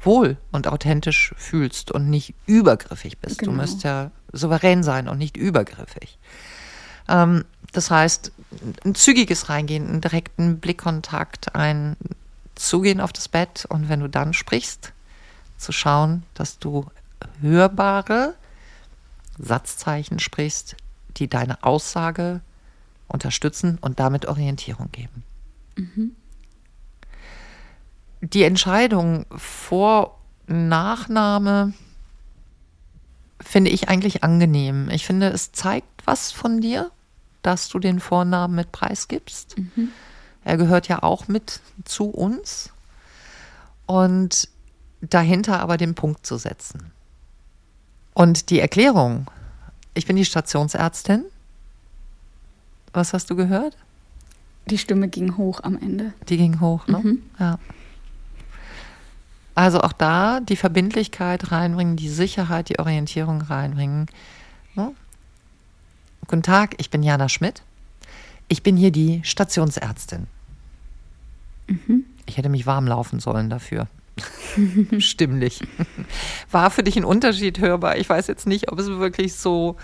wohl 0.00 0.36
und 0.50 0.66
authentisch 0.66 1.34
fühlst 1.36 1.90
und 1.90 2.10
nicht 2.10 2.34
übergriffig 2.46 3.18
bist. 3.18 3.38
Genau. 3.38 3.52
Du 3.52 3.58
musst 3.58 3.84
ja 3.84 4.10
souverän 4.32 4.82
sein 4.82 5.08
und 5.08 5.18
nicht 5.18 5.36
übergriffig. 5.36 6.18
Ähm, 7.08 7.44
das 7.72 7.90
heißt, 7.90 8.32
ein 8.84 8.94
zügiges 8.94 9.48
Reingehen, 9.48 9.88
einen 9.88 10.00
direkten 10.00 10.58
Blickkontakt, 10.58 11.54
ein 11.54 11.96
Zugehen 12.54 13.00
auf 13.00 13.12
das 13.12 13.28
Bett 13.28 13.64
und 13.68 13.88
wenn 13.88 14.00
du 14.00 14.08
dann 14.08 14.34
sprichst, 14.34 14.92
zu 15.62 15.72
schauen, 15.72 16.24
dass 16.34 16.58
du 16.58 16.86
hörbare 17.40 18.34
Satzzeichen 19.38 20.18
sprichst, 20.18 20.76
die 21.16 21.28
deine 21.28 21.62
Aussage 21.62 22.40
unterstützen 23.08 23.78
und 23.80 24.00
damit 24.00 24.26
Orientierung 24.26 24.90
geben 24.92 25.24
die 28.22 28.44
Entscheidung 28.44 29.26
vor 29.36 30.18
Nachname 30.46 31.74
finde 33.40 33.70
ich 33.70 33.88
eigentlich 33.88 34.22
angenehm. 34.22 34.88
Ich 34.90 35.04
finde, 35.04 35.28
es 35.28 35.52
zeigt 35.52 35.88
was 36.04 36.30
von 36.30 36.60
dir, 36.60 36.90
dass 37.42 37.68
du 37.68 37.80
den 37.80 37.98
Vornamen 37.98 38.54
mit 38.54 38.70
preisgibst. 38.70 39.56
Er 40.44 40.56
gehört 40.56 40.86
ja 40.86 41.02
auch 41.02 41.26
mit 41.26 41.60
zu 41.84 42.06
uns. 42.06 42.70
Und 43.86 44.48
dahinter 45.02 45.60
aber 45.60 45.76
den 45.76 45.94
Punkt 45.94 46.24
zu 46.24 46.38
setzen. 46.38 46.90
Und 48.14 48.50
die 48.50 48.60
Erklärung, 48.60 49.26
ich 49.94 50.06
bin 50.06 50.16
die 50.16 50.24
Stationsärztin. 50.24 51.24
Was 52.92 53.12
hast 53.12 53.30
du 53.30 53.36
gehört? 53.36 53.76
Die 54.66 54.78
Stimme 54.78 55.08
ging 55.08 55.36
hoch 55.36 55.60
am 55.62 55.76
Ende. 55.76 56.12
Die 56.28 56.36
ging 56.36 56.60
hoch, 56.60 56.86
ne? 56.86 57.16
Ja. 57.38 57.58
Also 59.54 59.82
auch 59.82 59.92
da 59.92 60.40
die 60.40 60.56
Verbindlichkeit 60.56 61.52
reinbringen, 61.52 61.96
die 61.96 62.08
Sicherheit, 62.08 62.68
die 62.68 62.78
Orientierung 62.78 63.42
reinbringen. 63.42 64.06
Ne? 64.74 64.92
Guten 66.26 66.42
Tag, 66.42 66.74
ich 66.78 66.88
bin 66.90 67.02
Jana 67.02 67.28
Schmidt. 67.28 67.62
Ich 68.48 68.62
bin 68.62 68.76
hier 68.76 68.92
die 68.92 69.20
Stationsärztin. 69.24 70.26
Ich 72.26 72.36
hätte 72.36 72.48
mich 72.48 72.66
warm 72.66 72.86
laufen 72.86 73.20
sollen 73.20 73.50
dafür. 73.50 73.88
Stimmlich. 74.98 75.60
War 76.50 76.70
für 76.70 76.82
dich 76.82 76.96
ein 76.96 77.04
Unterschied 77.04 77.60
hörbar? 77.60 77.96
Ich 77.96 78.08
weiß 78.08 78.26
jetzt 78.26 78.46
nicht, 78.46 78.70
ob 78.70 78.78
es 78.78 78.88
wirklich 78.88 79.34
so, 79.34 79.76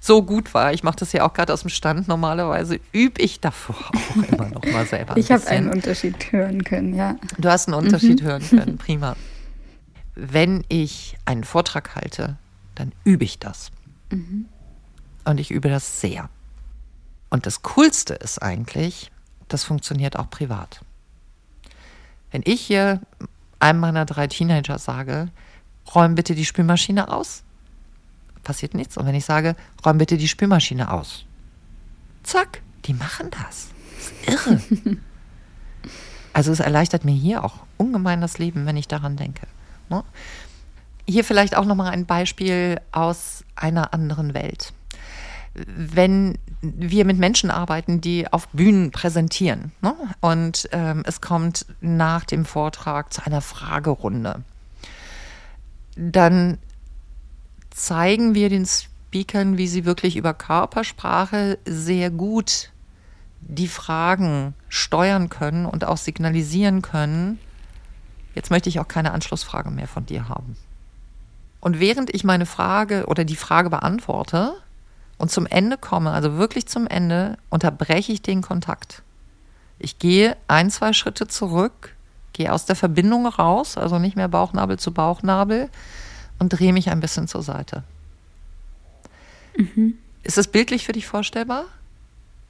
so 0.00 0.22
gut 0.22 0.54
war. 0.54 0.72
Ich 0.72 0.82
mache 0.82 0.96
das 0.96 1.12
ja 1.12 1.26
auch 1.26 1.32
gerade 1.32 1.52
aus 1.52 1.62
dem 1.62 1.70
Stand. 1.70 2.08
Normalerweise 2.08 2.80
übe 2.92 3.20
ich 3.20 3.40
davor 3.40 3.76
auch 3.76 4.28
immer 4.32 4.48
noch 4.48 4.64
mal 4.64 4.86
selber. 4.86 5.16
Ich 5.16 5.30
habe 5.30 5.46
einen 5.46 5.70
Unterschied 5.70 6.32
hören 6.32 6.64
können, 6.64 6.94
ja. 6.94 7.16
Du 7.38 7.48
hast 7.48 7.68
einen 7.68 7.76
Unterschied 7.76 8.22
hören 8.22 8.42
können, 8.48 8.78
prima. 8.78 9.16
Wenn 10.14 10.64
ich 10.68 11.16
einen 11.24 11.44
Vortrag 11.44 11.94
halte, 11.94 12.36
dann 12.74 12.92
übe 13.04 13.24
ich 13.24 13.38
das. 13.38 13.70
Und 15.24 15.38
ich 15.38 15.50
übe 15.50 15.68
das 15.68 16.00
sehr. 16.00 16.28
Und 17.30 17.46
das 17.46 17.62
Coolste 17.62 18.14
ist 18.14 18.42
eigentlich, 18.42 19.10
das 19.48 19.64
funktioniert 19.64 20.18
auch 20.18 20.28
privat. 20.30 20.80
Wenn 22.30 22.42
ich 22.44 22.60
hier 22.60 23.00
einem 23.60 23.80
meiner 23.80 24.04
drei 24.04 24.26
Teenager 24.26 24.78
sage, 24.78 25.28
räum 25.94 26.14
bitte 26.14 26.34
die 26.34 26.44
Spülmaschine 26.44 27.08
aus, 27.12 27.42
passiert 28.42 28.74
nichts. 28.74 28.96
Und 28.96 29.06
wenn 29.06 29.14
ich 29.14 29.24
sage, 29.24 29.54
räum 29.84 29.98
bitte 29.98 30.16
die 30.16 30.28
Spülmaschine 30.28 30.90
aus, 30.90 31.24
zack, 32.22 32.62
die 32.86 32.94
machen 32.94 33.30
das. 33.30 33.68
Das 34.26 34.46
ist 34.46 34.66
irre. 34.86 34.96
Also 36.32 36.52
es 36.52 36.60
erleichtert 36.60 37.04
mir 37.04 37.14
hier 37.14 37.44
auch 37.44 37.56
ungemein 37.76 38.20
das 38.20 38.38
Leben, 38.38 38.66
wenn 38.66 38.76
ich 38.76 38.88
daran 38.88 39.16
denke. 39.16 39.46
Ne? 39.88 40.04
Hier 41.08 41.24
vielleicht 41.24 41.56
auch 41.56 41.64
nochmal 41.64 41.92
ein 41.92 42.06
Beispiel 42.06 42.80
aus 42.92 43.44
einer 43.56 43.92
anderen 43.92 44.32
Welt. 44.32 44.72
Wenn 45.54 46.38
wir 46.62 47.04
mit 47.04 47.18
Menschen 47.18 47.50
arbeiten, 47.50 48.00
die 48.00 48.30
auf 48.32 48.48
Bühnen 48.48 48.90
präsentieren 48.90 49.72
ne? 49.80 49.94
und 50.20 50.68
ähm, 50.72 51.02
es 51.06 51.20
kommt 51.20 51.66
nach 51.80 52.24
dem 52.24 52.44
Vortrag 52.44 53.12
zu 53.12 53.24
einer 53.24 53.40
Fragerunde, 53.40 54.42
dann 55.96 56.58
zeigen 57.70 58.34
wir 58.34 58.48
den 58.50 58.66
Speakern, 58.66 59.56
wie 59.56 59.68
sie 59.68 59.84
wirklich 59.84 60.16
über 60.16 60.34
Körpersprache 60.34 61.58
sehr 61.64 62.10
gut 62.10 62.70
die 63.40 63.68
Fragen 63.68 64.54
steuern 64.68 65.30
können 65.30 65.66
und 65.66 65.84
auch 65.84 65.96
signalisieren 65.96 66.82
können, 66.82 67.38
jetzt 68.34 68.50
möchte 68.50 68.68
ich 68.68 68.80
auch 68.80 68.88
keine 68.88 69.12
Anschlussfrage 69.12 69.70
mehr 69.70 69.88
von 69.88 70.04
dir 70.04 70.28
haben. 70.28 70.56
Und 71.60 71.80
während 71.80 72.14
ich 72.14 72.24
meine 72.24 72.46
Frage 72.46 73.06
oder 73.06 73.24
die 73.24 73.36
Frage 73.36 73.70
beantworte 73.70 74.54
und 75.20 75.30
zum 75.30 75.46
Ende 75.46 75.76
komme, 75.76 76.10
also 76.12 76.36
wirklich 76.36 76.66
zum 76.66 76.86
Ende, 76.86 77.36
unterbreche 77.50 78.10
ich 78.12 78.22
den 78.22 78.40
Kontakt. 78.40 79.02
Ich 79.78 79.98
gehe 79.98 80.36
ein, 80.48 80.70
zwei 80.70 80.92
Schritte 80.92 81.28
zurück, 81.28 81.94
gehe 82.32 82.52
aus 82.52 82.64
der 82.64 82.76
Verbindung 82.76 83.26
raus, 83.26 83.76
also 83.76 83.98
nicht 83.98 84.16
mehr 84.16 84.28
Bauchnabel 84.28 84.78
zu 84.78 84.92
Bauchnabel 84.92 85.68
und 86.38 86.48
drehe 86.48 86.72
mich 86.72 86.90
ein 86.90 87.00
bisschen 87.00 87.28
zur 87.28 87.42
Seite. 87.42 87.82
Ist 90.22 90.38
das 90.38 90.48
bildlich 90.48 90.86
für 90.86 90.92
dich 90.92 91.06
vorstellbar? 91.06 91.64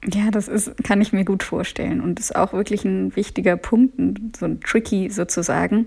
Ja, 0.05 0.31
das 0.31 0.47
ist, 0.47 0.71
kann 0.83 1.01
ich 1.01 1.13
mir 1.13 1.25
gut 1.25 1.43
vorstellen 1.43 2.01
und 2.01 2.19
ist 2.19 2.35
auch 2.35 2.53
wirklich 2.53 2.85
ein 2.85 3.15
wichtiger 3.15 3.55
Punkt, 3.57 4.37
so 4.37 4.45
ein 4.45 4.59
tricky 4.61 5.09
sozusagen, 5.09 5.85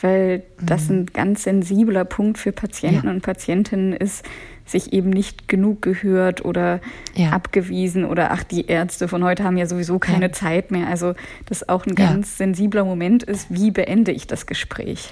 weil 0.00 0.44
das 0.60 0.90
ein 0.90 1.06
ganz 1.06 1.42
sensibler 1.42 2.04
Punkt 2.04 2.38
für 2.38 2.52
Patienten 2.52 3.06
Ja. 3.06 3.12
und 3.12 3.22
Patientinnen 3.22 3.94
ist, 3.94 4.24
sich 4.70 4.92
eben 4.92 5.10
nicht 5.10 5.48
genug 5.48 5.82
gehört 5.82 6.44
oder 6.44 6.80
ja. 7.14 7.30
abgewiesen 7.30 8.04
oder 8.04 8.30
ach, 8.30 8.42
die 8.42 8.66
Ärzte 8.66 9.08
von 9.08 9.24
heute 9.24 9.44
haben 9.44 9.56
ja 9.56 9.66
sowieso 9.66 9.98
keine 9.98 10.26
ja. 10.26 10.32
Zeit 10.32 10.70
mehr. 10.70 10.88
Also 10.88 11.14
das 11.46 11.68
auch 11.68 11.86
ein 11.86 11.94
ganz 11.94 12.32
ja. 12.32 12.36
sensibler 12.36 12.84
Moment 12.84 13.22
ist, 13.22 13.46
wie 13.50 13.70
beende 13.70 14.12
ich 14.12 14.26
das 14.26 14.46
Gespräch? 14.46 15.10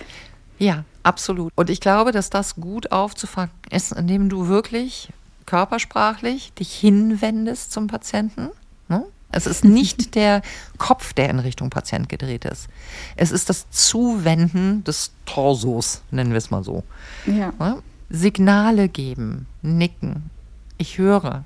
Ja, 0.59 0.85
absolut. 1.03 1.53
Und 1.55 1.71
ich 1.71 1.81
glaube, 1.81 2.13
dass 2.13 2.31
das 2.31 2.57
gut 2.57 2.93
aufzufangen 2.93 3.51
ist, 3.71 3.93
indem 3.93 4.29
du 4.29 4.49
wirklich 4.49 5.11
körpersprachlich 5.45 6.53
dich 6.55 6.73
hinwendest 6.73 7.73
zum 7.73 7.87
Patienten. 7.87 8.51
Ne? 8.89 9.05
Es 9.33 9.47
ist 9.47 9.65
nicht 9.67 10.15
der 10.15 10.43
Kopf, 10.79 11.13
der 11.13 11.31
in 11.31 11.39
Richtung 11.39 11.71
Patient 11.71 12.09
gedreht 12.09 12.45
ist. 12.45 12.69
Es 13.17 13.31
ist 13.31 13.49
das 13.49 13.71
Zuwenden 13.71 14.85
des 14.85 15.13
Torsos, 15.25 16.03
nennen 16.11 16.31
wir 16.31 16.39
es 16.39 16.51
mal 16.51 16.65
so. 16.65 16.85
Ja. 17.27 17.53
Ne? 17.59 17.83
Signale 18.09 18.89
geben, 18.89 19.47
nicken. 19.63 20.31
Ich 20.79 20.99
höre. 20.99 21.45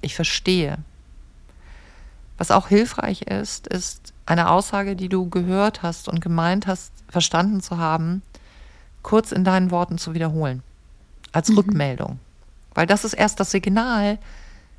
Ich 0.00 0.14
verstehe. 0.14 0.78
Was 2.38 2.50
auch 2.50 2.68
hilfreich 2.68 3.22
ist, 3.22 3.66
ist 3.66 4.14
eine 4.24 4.50
Aussage, 4.50 4.96
die 4.96 5.08
du 5.08 5.28
gehört 5.28 5.82
hast 5.82 6.08
und 6.08 6.20
gemeint 6.20 6.66
hast, 6.66 6.92
verstanden 7.08 7.60
zu 7.60 7.76
haben, 7.76 8.22
kurz 9.02 9.32
in 9.32 9.44
deinen 9.44 9.70
Worten 9.70 9.98
zu 9.98 10.14
wiederholen. 10.14 10.62
Als 11.32 11.50
mhm. 11.50 11.58
Rückmeldung. 11.58 12.18
Weil 12.74 12.86
das 12.86 13.04
ist 13.04 13.14
erst 13.14 13.40
das 13.40 13.50
Signal, 13.50 14.18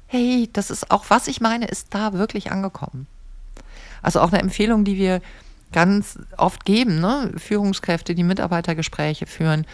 hey, 0.07 0.49
das 0.53 0.71
ist 0.71 0.89
auch, 0.91 1.05
was 1.09 1.27
ich 1.27 1.41
meine, 1.41 1.65
ist 1.65 1.93
da 1.93 2.13
wirklich 2.13 2.51
angekommen. 2.51 3.07
Also 4.01 4.19
auch 4.21 4.31
eine 4.31 4.41
Empfehlung, 4.41 4.83
die 4.83 4.97
wir 4.97 5.21
ganz 5.71 6.19
oft 6.37 6.65
geben, 6.65 6.99
ne? 6.99 7.31
Führungskräfte, 7.37 8.15
die 8.15 8.23
Mitarbeitergespräche 8.23 9.25
führen, 9.25 9.65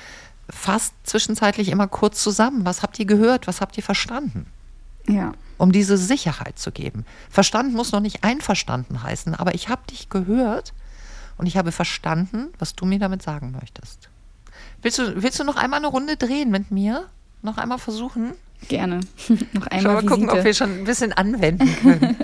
fasst 0.50 0.94
zwischenzeitlich 1.04 1.70
immer 1.70 1.88
kurz 1.88 2.22
zusammen. 2.22 2.66
Was 2.66 2.82
habt 2.84 3.00
ihr 3.00 3.06
gehört? 3.06 3.48
Was 3.48 3.62
habt 3.62 3.78
ihr 3.78 3.84
verstanden? 3.84 4.48
Ja. 5.08 5.34
Um 5.58 5.72
diese 5.72 5.98
Sicherheit 5.98 6.60
zu 6.60 6.72
geben. 6.72 7.06
Verstanden 7.30 7.74
muss 7.74 7.92
noch 7.92 8.00
nicht 8.00 8.24
einverstanden 8.24 9.04
heißen, 9.04 9.36
aber 9.36 9.56
ich 9.56 9.70
habe 9.70 9.82
dich 9.90 10.10
gehört 10.10 10.74
und 11.38 11.48
ich 11.48 11.58
habe 11.58 11.72
verstanden, 11.72 12.50
was 12.60 12.76
du 12.76 12.86
mir 12.86 13.00
damit 13.00 13.24
sagen 13.24 13.52
möchtest. 13.60 14.10
Willst 14.82 15.00
du, 15.00 15.22
willst 15.22 15.40
du 15.40 15.44
noch 15.44 15.56
einmal 15.56 15.80
eine 15.80 15.88
Runde 15.88 16.18
drehen 16.18 16.52
mit 16.52 16.72
mir? 16.72 17.08
Noch 17.42 17.58
einmal 17.58 17.80
versuchen? 17.80 18.34
Gerne. 18.68 19.02
noch 19.54 19.68
einmal 19.68 19.96
mal 19.96 20.06
gucken, 20.06 20.30
ob 20.30 20.44
wir 20.44 20.54
schon 20.54 20.80
ein 20.80 20.84
bisschen 20.84 21.14
anwenden 21.14 21.76
können. 21.82 22.16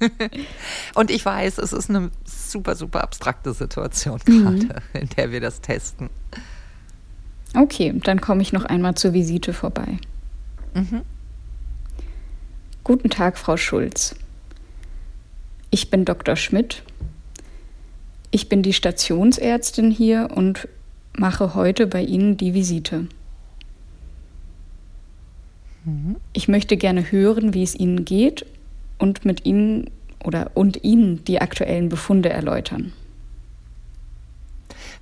und 0.94 1.10
ich 1.10 1.24
weiß, 1.24 1.58
es 1.58 1.72
ist 1.72 1.90
eine 1.90 2.10
super, 2.24 2.76
super 2.76 3.02
abstrakte 3.02 3.54
Situation 3.54 4.20
mhm. 4.26 4.42
gerade, 4.42 4.82
mhm. 4.92 5.00
in 5.00 5.08
der 5.10 5.30
wir 5.32 5.40
das 5.40 5.60
testen. 5.60 6.10
Okay, 7.56 7.94
dann 8.04 8.20
komme 8.20 8.42
ich 8.42 8.52
noch 8.52 8.66
einmal 8.66 8.94
zur 8.96 9.14
Visite 9.14 9.54
vorbei. 9.54 9.96
Mhm. 10.74 11.02
Guten 12.84 13.08
Tag, 13.08 13.38
Frau 13.38 13.56
Schulz. 13.56 14.14
Ich 15.70 15.88
bin 15.88 16.04
Dr. 16.04 16.36
Schmidt. 16.36 16.82
Ich 18.30 18.50
bin 18.50 18.62
die 18.62 18.74
Stationsärztin 18.74 19.90
hier 19.90 20.28
und 20.34 20.68
mache 21.16 21.54
heute 21.54 21.86
bei 21.86 22.02
Ihnen 22.02 22.36
die 22.36 22.52
Visite. 22.52 23.06
Mhm. 25.86 26.16
Ich 26.34 26.48
möchte 26.48 26.76
gerne 26.76 27.10
hören, 27.10 27.54
wie 27.54 27.62
es 27.62 27.74
Ihnen 27.74 28.04
geht 28.04 28.44
und 28.98 29.24
mit 29.24 29.46
Ihnen 29.46 29.88
oder 30.22 30.50
und 30.54 30.84
Ihnen 30.84 31.24
die 31.24 31.40
aktuellen 31.40 31.88
Befunde 31.88 32.28
erläutern. 32.28 32.92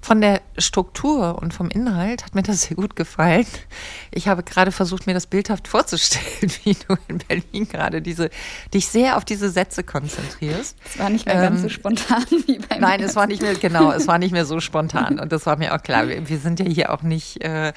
Von 0.05 0.21
der 0.21 0.43
Struktur 0.59 1.41
und 1.41 1.55
vom 1.55 1.71
Inhalt 1.71 2.27
hat 2.27 2.35
mir 2.35 2.43
das 2.43 2.65
sehr 2.65 2.77
gut 2.77 2.95
gefallen. 2.95 3.47
Ich 4.11 4.29
habe 4.29 4.43
gerade 4.43 4.71
versucht, 4.71 5.07
mir 5.07 5.15
das 5.15 5.27
bildhaft 5.27 5.67
vorzustellen, 5.67 6.53
wie 6.65 6.75
du 6.75 6.99
in 7.09 7.17
Berlin 7.27 7.67
gerade 7.67 8.03
diese, 8.03 8.29
dich 8.75 8.87
sehr 8.87 9.17
auf 9.17 9.25
diese 9.25 9.49
Sätze 9.49 9.83
konzentrierst. 9.83 10.77
Es 10.85 10.99
war 10.99 11.09
nicht 11.09 11.25
mehr 11.25 11.37
ähm, 11.37 11.41
ganz 11.41 11.61
so 11.61 11.69
ähm, 11.69 11.71
spontan 11.71 12.27
wie 12.47 12.59
beim 12.59 12.83
Nein, 12.83 13.03
es 13.03 13.17
war 13.17 13.27
nicht 13.27 13.41
mehr, 13.41 13.55
genau, 13.55 13.93
es 13.93 14.07
war 14.07 14.19
nicht 14.19 14.33
mehr 14.33 14.45
so 14.45 14.61
spontan. 14.61 15.19
Und 15.19 15.33
das 15.33 15.47
war 15.47 15.57
mir 15.57 15.75
auch 15.75 15.83
klar. 15.83 16.07
Wir, 16.07 16.29
wir 16.29 16.39
sind 16.39 16.61
ja 16.61 16.67
hier 16.67 16.93
auch 16.93 17.01
nicht, 17.01 17.43
äh, 17.43 17.73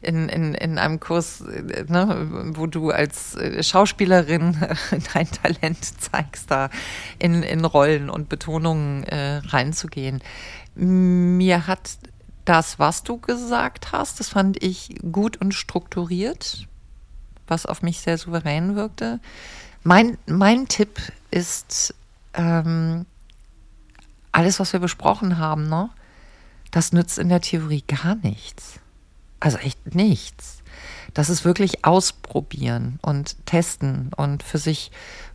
in, 0.00 0.28
in, 0.28 0.54
in 0.54 0.78
einem 0.78 1.00
Kurs, 1.00 1.40
äh, 1.40 1.84
ne, 1.88 2.52
wo 2.54 2.66
du 2.66 2.90
als 2.90 3.34
äh, 3.34 3.62
Schauspielerin 3.62 4.56
dein 5.14 5.30
Talent 5.30 5.84
zeigst, 6.00 6.50
da 6.50 6.70
in, 7.18 7.42
in 7.42 7.64
Rollen 7.64 8.10
und 8.10 8.28
Betonungen 8.28 9.04
äh, 9.04 9.36
reinzugehen. 9.38 10.22
Mir 10.74 11.66
hat 11.66 11.98
das, 12.44 12.78
was 12.78 13.02
du 13.02 13.18
gesagt 13.18 13.92
hast, 13.92 14.20
das 14.20 14.30
fand 14.30 14.62
ich 14.62 14.94
gut 15.12 15.36
und 15.38 15.52
strukturiert, 15.52 16.66
was 17.46 17.66
auf 17.66 17.82
mich 17.82 18.00
sehr 18.00 18.16
souverän 18.16 18.76
wirkte. 18.76 19.20
Mein, 19.82 20.18
mein 20.26 20.68
Tipp 20.68 21.00
ist, 21.30 21.94
ähm, 22.34 23.06
alles, 24.32 24.60
was 24.60 24.72
wir 24.72 24.80
besprochen 24.80 25.38
haben, 25.38 25.68
ne, 25.68 25.90
das 26.70 26.92
nützt 26.92 27.18
in 27.18 27.28
der 27.28 27.40
Theorie 27.40 27.82
gar 27.86 28.14
nichts. 28.16 28.80
Also 29.40 29.58
echt 29.58 29.94
nichts. 29.94 30.62
Das 31.14 31.30
ist 31.30 31.44
wirklich 31.44 31.84
ausprobieren 31.84 32.98
und 33.02 33.44
testen 33.46 34.10
und 34.16 34.42
für 34.42 34.58
sich 34.58 34.90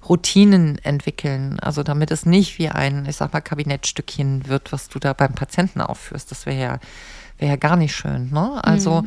Routinen 0.07 0.77
entwickeln. 0.83 1.59
Also 1.59 1.83
damit 1.83 2.11
es 2.11 2.25
nicht 2.25 2.59
wie 2.59 2.69
ein, 2.69 3.05
ich 3.05 3.15
sag 3.15 3.33
mal, 3.33 3.41
Kabinettstückchen 3.41 4.47
wird, 4.47 4.71
was 4.71 4.89
du 4.89 4.99
da 4.99 5.13
beim 5.13 5.33
Patienten 5.33 5.81
aufführst. 5.81 6.31
Das 6.31 6.45
wäre 6.45 6.61
ja, 6.61 6.79
wäre 7.37 7.51
ja 7.51 7.55
gar 7.55 7.75
nicht 7.75 7.95
schön. 7.95 8.29
Ne? 8.31 8.63
Also 8.63 9.03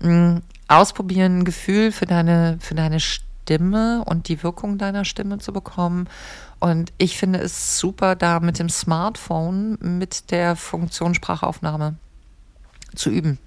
mhm. 0.00 0.34
mh, 0.34 0.40
ausprobieren, 0.68 1.40
ein 1.40 1.44
Gefühl 1.44 1.92
für 1.92 2.06
deine, 2.06 2.58
für 2.60 2.74
deine 2.74 3.00
Stimme 3.00 4.04
und 4.04 4.28
die 4.28 4.42
Wirkung 4.42 4.78
deiner 4.78 5.04
Stimme 5.04 5.38
zu 5.38 5.52
bekommen. 5.52 6.08
Und 6.60 6.92
ich 6.96 7.18
finde 7.18 7.40
es 7.40 7.78
super, 7.78 8.14
da 8.14 8.40
mit 8.40 8.58
dem 8.58 8.68
Smartphone 8.68 9.78
mit 9.80 10.30
der 10.30 10.56
Funktion 10.56 11.14
Sprachaufnahme 11.14 11.96
zu 12.94 13.10
üben. 13.10 13.38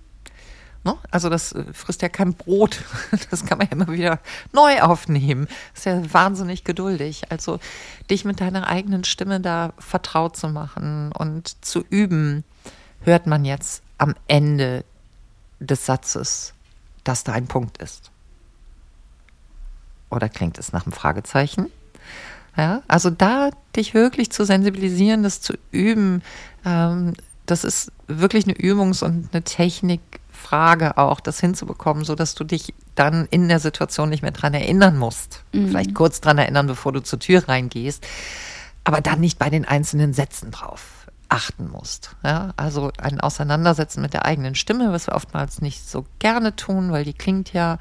Ne? 0.88 0.97
Also 1.12 1.28
das 1.30 1.52
äh, 1.52 1.65
frisst 1.73 2.02
ja 2.02 2.08
kein 2.08 2.34
Brot. 2.34 2.82
Das 3.30 3.45
kann 3.45 3.58
man 3.58 3.67
ja 3.67 3.73
immer 3.73 3.91
wieder 3.91 4.19
neu 4.54 4.82
aufnehmen. 4.82 5.47
Ist 5.76 5.86
ja 5.86 6.02
wahnsinnig 6.13 6.63
geduldig. 6.63 7.30
Also 7.30 7.60
dich 8.10 8.23
mit 8.23 8.39
deiner 8.39 8.67
eigenen 8.67 9.04
Stimme 9.04 9.41
da 9.41 9.73
vertraut 9.80 10.38
zu 10.38 10.47
machen 10.47 11.12
und 11.12 11.63
zu 11.65 11.84
üben, 11.89 12.45
hört 13.02 13.28
man 13.28 13.43
jetzt 13.43 13.84
am 13.97 14.15
Ende 14.30 14.86
des 15.60 15.86
Satzes, 15.86 16.54
dass 17.04 17.26
da 17.26 17.34
ein 17.34 17.47
Punkt 17.47 17.80
ist. 17.80 18.12
Oder 20.10 20.30
klingt 20.30 20.58
es 20.58 20.71
nach 20.71 20.86
einem 20.86 20.93
Fragezeichen? 20.93 21.69
Ja, 22.56 22.82
also 22.88 23.10
da 23.10 23.50
dich 23.76 23.93
wirklich 23.93 24.32
zu 24.32 24.45
sensibilisieren, 24.45 25.23
das 25.23 25.41
zu 25.41 25.54
üben, 25.71 26.23
ähm, 26.65 27.13
das 27.45 27.65
ist 27.65 27.91
wirklich 28.08 28.45
eine 28.45 28.56
Übungs- 28.56 29.04
und 29.04 29.30
eine 29.34 29.43
Technik, 29.43 30.02
Frage 30.38 30.97
auch, 30.97 31.19
das 31.19 31.39
hinzubekommen, 31.39 32.06
sodass 32.06 32.36
du 32.36 32.43
dich 32.43 32.73
dann 32.95 33.28
in 33.30 33.47
der 33.47 33.60
Situation 33.60 34.10
nicht 34.10 34.21
mehr 34.21 34.32
dran 34.32 34.54
erinnern 34.54 34.97
musst. 34.97 35.43
Mhm. 35.52 35.67
Vielleicht 35.67 35.93
kurz 35.93 36.21
dran 36.21 36.38
erinnern, 36.38 36.67
bevor 36.67 36.93
du 36.93 37.02
zur 37.02 37.19
Tür 37.19 37.47
reingehst, 37.47 38.06
aber 38.84 39.02
dann 39.02 39.19
nicht 39.19 39.39
bei 39.39 39.50
den 39.50 39.65
einzelnen 39.65 40.13
Sätzen 40.13 40.52
drauf 40.52 40.97
achten 41.30 41.69
musst. 41.69 42.15
Ja, 42.23 42.54
also 42.56 42.91
ein 42.97 43.19
Auseinandersetzen 43.19 44.02
mit 44.02 44.13
der 44.13 44.26
eigenen 44.26 44.56
Stimme, 44.56 44.91
was 44.91 45.08
wir 45.08 45.15
oftmals 45.15 45.62
nicht 45.62 45.88
so 45.88 46.06
gerne 46.19 46.56
tun, 46.56 46.91
weil 46.91 47.04
die 47.04 47.13
klingt 47.13 47.52
ja 47.54 47.78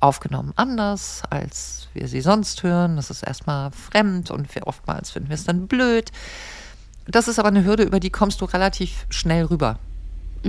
aufgenommen 0.00 0.52
anders, 0.56 1.22
als 1.30 1.88
wir 1.92 2.08
sie 2.08 2.20
sonst 2.20 2.62
hören. 2.62 2.96
Das 2.96 3.10
ist 3.10 3.22
erstmal 3.22 3.70
fremd 3.70 4.30
und 4.30 4.54
wir 4.54 4.66
oftmals 4.66 5.10
finden 5.10 5.28
wir 5.28 5.34
es 5.34 5.44
dann 5.44 5.66
blöd. 5.68 6.10
Das 7.06 7.28
ist 7.28 7.38
aber 7.38 7.48
eine 7.48 7.64
Hürde, 7.64 7.84
über 7.84 8.00
die 8.00 8.10
kommst 8.10 8.40
du 8.40 8.44
relativ 8.44 9.06
schnell 9.10 9.44
rüber. 9.44 9.78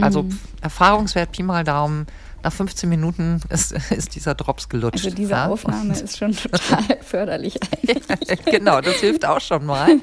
Also 0.01 0.23
mhm. 0.23 0.39
Erfahrungswert 0.61 1.31
Pi 1.31 1.43
mal 1.43 1.63
Daumen, 1.63 2.07
nach 2.43 2.53
15 2.53 2.89
Minuten 2.89 3.41
ist, 3.49 3.71
ist 3.91 4.15
dieser 4.15 4.35
Drops 4.35 4.69
gelutscht. 4.69 5.05
Also 5.05 5.15
diese 5.15 5.31
ja? 5.31 5.47
Aufnahme 5.47 5.93
ist 5.93 6.17
schon 6.17 6.35
total 6.35 6.83
förderlich 7.01 7.57
eigentlich. 7.61 8.45
genau, 8.45 8.81
das 8.81 8.95
hilft 8.95 9.25
auch 9.25 9.41
schon 9.41 9.65
mal. 9.65 9.99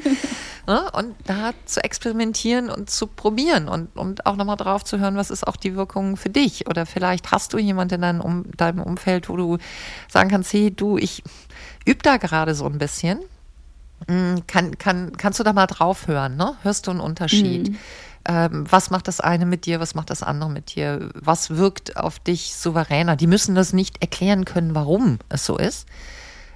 Ne? 0.66 0.90
Und 0.92 1.14
da 1.24 1.52
zu 1.64 1.82
experimentieren 1.82 2.68
und 2.70 2.90
zu 2.90 3.06
probieren 3.06 3.68
und, 3.68 3.96
und 3.96 4.26
auch 4.26 4.36
nochmal 4.36 4.56
drauf 4.56 4.84
zu 4.84 4.98
hören, 4.98 5.16
was 5.16 5.30
ist 5.30 5.46
auch 5.46 5.56
die 5.56 5.76
Wirkung 5.76 6.16
für 6.16 6.30
dich. 6.30 6.68
Oder 6.68 6.86
vielleicht 6.86 7.30
hast 7.30 7.52
du 7.52 7.58
jemanden 7.58 7.96
in 7.96 8.00
deinem, 8.02 8.20
um, 8.20 8.44
deinem 8.56 8.82
Umfeld, 8.82 9.28
wo 9.28 9.36
du 9.36 9.58
sagen 10.08 10.28
kannst, 10.28 10.52
hey, 10.52 10.70
du, 10.70 10.98
ich 10.98 11.22
übe 11.84 12.02
da 12.02 12.16
gerade 12.16 12.54
so 12.54 12.66
ein 12.66 12.78
bisschen. 12.78 13.20
Hm, 14.08 14.42
kann, 14.46 14.76
kann, 14.76 15.16
kannst 15.16 15.40
du 15.40 15.44
da 15.44 15.54
mal 15.54 15.66
drauf 15.66 16.06
hören? 16.06 16.36
Ne? 16.36 16.54
Hörst 16.62 16.86
du 16.86 16.90
einen 16.90 17.00
Unterschied? 17.00 17.70
Mhm 17.70 17.78
ähm, 18.28 18.64
was 18.70 18.90
macht 18.90 19.08
das 19.08 19.20
eine 19.20 19.46
mit 19.46 19.66
dir, 19.66 19.80
was 19.80 19.94
macht 19.94 20.10
das 20.10 20.22
andere 20.22 20.50
mit 20.50 20.74
dir, 20.74 21.10
was 21.14 21.50
wirkt 21.50 21.96
auf 21.96 22.18
dich 22.18 22.54
souveräner. 22.54 23.16
Die 23.16 23.26
müssen 23.26 23.54
das 23.54 23.72
nicht 23.72 24.02
erklären 24.02 24.44
können, 24.44 24.74
warum 24.74 25.18
es 25.28 25.46
so 25.46 25.56
ist. 25.56 25.86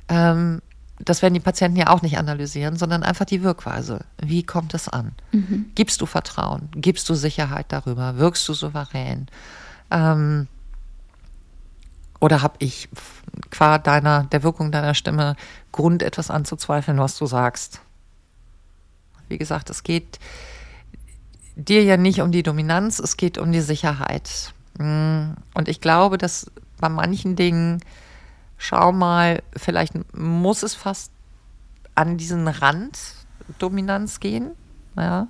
Ähm, 0.08 0.62
das 0.98 1.22
werden 1.22 1.34
die 1.34 1.40
Patienten 1.40 1.78
ja 1.78 1.86
auch 1.88 2.02
nicht 2.02 2.18
analysieren, 2.18 2.76
sondern 2.76 3.02
einfach 3.02 3.24
die 3.24 3.42
Wirkweise. 3.42 4.04
Wie 4.20 4.42
kommt 4.42 4.74
es 4.74 4.88
an? 4.88 5.12
Mhm. 5.32 5.70
Gibst 5.74 6.00
du 6.00 6.06
Vertrauen? 6.06 6.68
Gibst 6.74 7.08
du 7.08 7.14
Sicherheit 7.14 7.66
darüber? 7.68 8.16
Wirkst 8.18 8.46
du 8.48 8.52
souverän? 8.52 9.28
Ähm, 9.90 10.48
Oder 12.18 12.42
habe 12.42 12.56
ich 12.58 12.88
qua 13.50 13.78
deiner, 13.78 14.24
der 14.24 14.42
Wirkung 14.42 14.72
deiner 14.72 14.94
Stimme 14.94 15.36
Grund, 15.72 16.02
etwas 16.02 16.30
anzuzweifeln, 16.30 16.98
was 16.98 17.16
du 17.16 17.26
sagst? 17.26 17.80
Wie 19.28 19.38
gesagt, 19.38 19.70
es 19.70 19.84
geht 19.84 20.18
dir 21.64 21.84
ja 21.84 21.96
nicht 21.96 22.20
um 22.20 22.32
die 22.32 22.42
Dominanz, 22.42 22.98
es 22.98 23.16
geht 23.16 23.38
um 23.38 23.52
die 23.52 23.60
Sicherheit. 23.60 24.52
Mm, 24.78 25.32
und 25.54 25.68
ich 25.68 25.80
glaube, 25.80 26.18
dass 26.18 26.50
bei 26.78 26.88
manchen 26.88 27.36
Dingen, 27.36 27.80
schau 28.58 28.92
mal, 28.92 29.42
vielleicht 29.56 29.94
muss 30.16 30.62
es 30.62 30.74
fast 30.74 31.12
an 31.94 32.16
diesen 32.16 32.48
Rand 32.48 32.98
Dominanz 33.58 34.20
gehen. 34.20 34.52
Ja. 34.96 35.28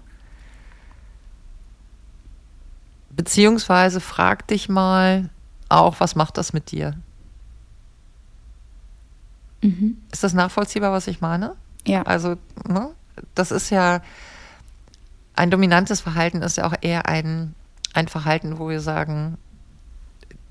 Beziehungsweise 3.11 4.01
frag 4.01 4.47
dich 4.47 4.69
mal 4.69 5.31
auch, 5.69 6.01
was 6.01 6.15
macht 6.17 6.39
das 6.39 6.53
mit 6.53 6.71
dir? 6.71 6.95
Mhm. 9.63 9.99
Ist 10.11 10.23
das 10.23 10.33
nachvollziehbar, 10.33 10.93
was 10.93 11.07
ich 11.07 11.21
meine? 11.21 11.57
Ja. 11.87 12.03
Also, 12.03 12.37
ne? 12.67 12.91
das 13.35 13.51
ist 13.51 13.71
ja 13.71 14.01
ein 15.41 15.51
dominantes 15.51 16.03
Verhalten, 16.03 16.43
ist 16.43 16.59
ja 16.59 16.67
auch 16.67 16.75
eher 16.83 17.07
ein, 17.07 17.55
ein 17.95 18.09
Verhalten, 18.09 18.59
wo 18.59 18.69
wir 18.69 18.81
sagen, 18.81 19.39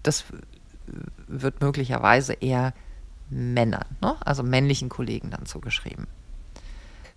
das 0.01 0.25
wird 1.27 1.61
möglicherweise 1.61 2.33
eher 2.33 2.73
Männern, 3.29 3.85
ne? 4.01 4.15
also 4.25 4.41
männlichen 4.41 4.89
Kollegen 4.89 5.29
dann 5.29 5.45
zugeschrieben. 5.45 6.07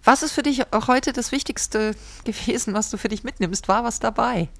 Was 0.04 0.22
ist 0.22 0.32
für 0.32 0.42
dich 0.42 0.64
heute 0.87 1.14
das 1.14 1.32
Wichtigste 1.32 1.94
gewesen, 2.24 2.74
was 2.74 2.90
du 2.90 2.98
für 2.98 3.08
dich 3.08 3.24
mitnimmst? 3.24 3.68
War 3.68 3.85
was 3.85 4.00
dabei? 4.00 4.50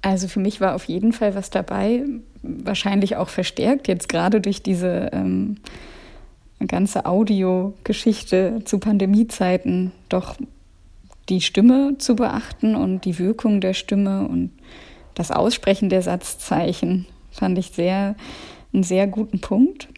Also 0.00 0.26
für 0.26 0.40
mich 0.40 0.62
war 0.62 0.74
auf 0.74 0.84
jeden 0.84 1.12
Fall 1.12 1.34
was 1.34 1.50
dabei, 1.50 2.04
wahrscheinlich 2.42 3.16
auch 3.16 3.28
verstärkt, 3.28 3.88
jetzt 3.88 4.08
gerade 4.08 4.40
durch 4.40 4.62
diese 4.62 5.10
ähm, 5.12 5.58
ganze 6.66 7.04
Audiogeschichte 7.04 8.62
zu 8.64 8.78
Pandemiezeiten, 8.78 9.92
doch 10.08 10.36
die 11.28 11.40
Stimme 11.40 11.96
zu 11.98 12.16
beachten 12.16 12.74
und 12.74 13.04
die 13.04 13.18
Wirkung 13.18 13.60
der 13.60 13.74
Stimme 13.74 14.26
und 14.28 14.50
das 15.14 15.30
Aussprechen 15.30 15.88
der 15.88 16.02
Satzzeichen 16.02 17.06
fand 17.30 17.58
ich 17.58 17.70
sehr 17.70 18.16
einen 18.72 18.82
sehr 18.82 19.06
guten 19.06 19.40
Punkt 19.40 19.88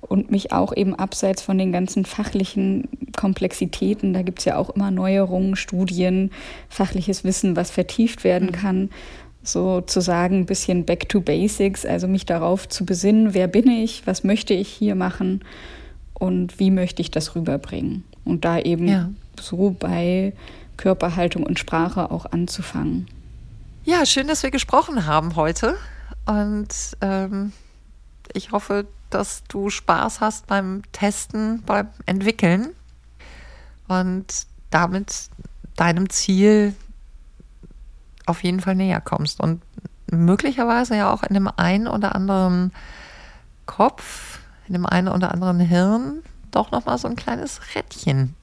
und 0.00 0.30
mich 0.30 0.52
auch 0.52 0.74
eben 0.74 0.94
abseits 0.94 1.42
von 1.42 1.58
den 1.58 1.72
ganzen 1.72 2.04
fachlichen 2.04 2.88
Komplexitäten, 3.16 4.12
da 4.12 4.22
gibt 4.22 4.40
es 4.40 4.44
ja 4.44 4.56
auch 4.56 4.70
immer 4.70 4.90
Neuerungen, 4.90 5.56
Studien, 5.56 6.30
fachliches 6.68 7.24
Wissen, 7.24 7.56
was 7.56 7.70
vertieft 7.70 8.24
werden 8.24 8.48
mhm. 8.48 8.52
kann, 8.52 8.90
sozusagen 9.42 10.40
ein 10.40 10.46
bisschen 10.46 10.84
back 10.84 11.08
to 11.08 11.20
basics, 11.20 11.84
also 11.84 12.08
mich 12.08 12.26
darauf 12.26 12.68
zu 12.68 12.84
besinnen, 12.84 13.34
wer 13.34 13.48
bin 13.48 13.68
ich, 13.68 14.06
was 14.06 14.24
möchte 14.24 14.54
ich 14.54 14.68
hier 14.68 14.94
machen 14.94 15.44
und 16.14 16.58
wie 16.58 16.70
möchte 16.70 17.02
ich 17.02 17.10
das 17.10 17.34
rüberbringen. 17.34 18.04
Und 18.24 18.44
da 18.44 18.58
eben 18.58 18.88
ja. 18.88 19.10
So 19.40 19.70
bei 19.78 20.32
Körperhaltung 20.76 21.42
und 21.42 21.58
Sprache 21.58 22.10
auch 22.10 22.26
anzufangen. 22.26 23.08
Ja, 23.84 24.04
schön, 24.04 24.26
dass 24.26 24.42
wir 24.42 24.50
gesprochen 24.50 25.06
haben 25.06 25.36
heute. 25.36 25.76
Und 26.26 26.68
ähm, 27.00 27.52
ich 28.32 28.52
hoffe, 28.52 28.86
dass 29.10 29.44
du 29.48 29.70
Spaß 29.70 30.20
hast 30.20 30.46
beim 30.46 30.82
Testen, 30.92 31.62
beim 31.64 31.88
Entwickeln 32.04 32.70
und 33.88 34.46
damit 34.70 35.28
deinem 35.76 36.10
Ziel 36.10 36.74
auf 38.26 38.42
jeden 38.42 38.60
Fall 38.60 38.74
näher 38.74 39.00
kommst 39.00 39.40
und 39.40 39.62
möglicherweise 40.10 40.96
ja 40.96 41.12
auch 41.12 41.22
in 41.22 41.34
dem 41.34 41.48
einen 41.48 41.86
oder 41.86 42.14
anderen 42.14 42.72
Kopf, 43.66 44.40
in 44.66 44.72
dem 44.72 44.86
einen 44.86 45.08
oder 45.08 45.32
anderen 45.32 45.60
Hirn 45.60 46.22
doch 46.50 46.70
noch 46.72 46.86
mal 46.86 46.98
so 46.98 47.06
ein 47.06 47.16
kleines 47.16 47.60
Rädchen 47.74 48.34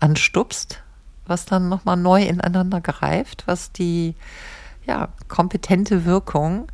anstupst, 0.00 0.82
was 1.26 1.44
dann 1.46 1.68
noch 1.68 1.84
mal 1.84 1.96
neu 1.96 2.22
ineinander 2.22 2.80
greift, 2.80 3.44
was 3.46 3.72
die 3.72 4.14
ja, 4.86 5.08
kompetente 5.28 6.04
Wirkung 6.04 6.68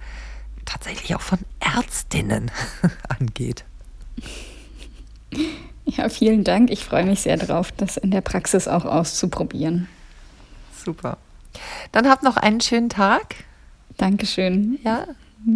tatsächlich 0.65 1.15
auch 1.15 1.21
von 1.21 1.39
Ärztinnen 1.61 2.51
angeht. 3.21 3.65
Ja, 5.85 6.09
vielen 6.09 6.45
Dank. 6.45 6.71
Ich 6.71 6.85
freue 6.85 7.05
mich 7.05 7.23
sehr 7.23 7.37
darauf, 7.37 7.73
das 7.73 7.97
in 7.97 8.11
der 8.11 8.21
Praxis 8.21 8.69
auch 8.69 8.85
auszuprobieren. 8.85 9.89
Super. 10.85 11.19
Dann 11.91 12.09
habt 12.09 12.23
noch 12.23 12.37
einen 12.37 12.61
schönen 12.61 12.89
Tag. 12.89 13.45
Dankeschön. 13.97 14.79
Ja, 14.85 15.07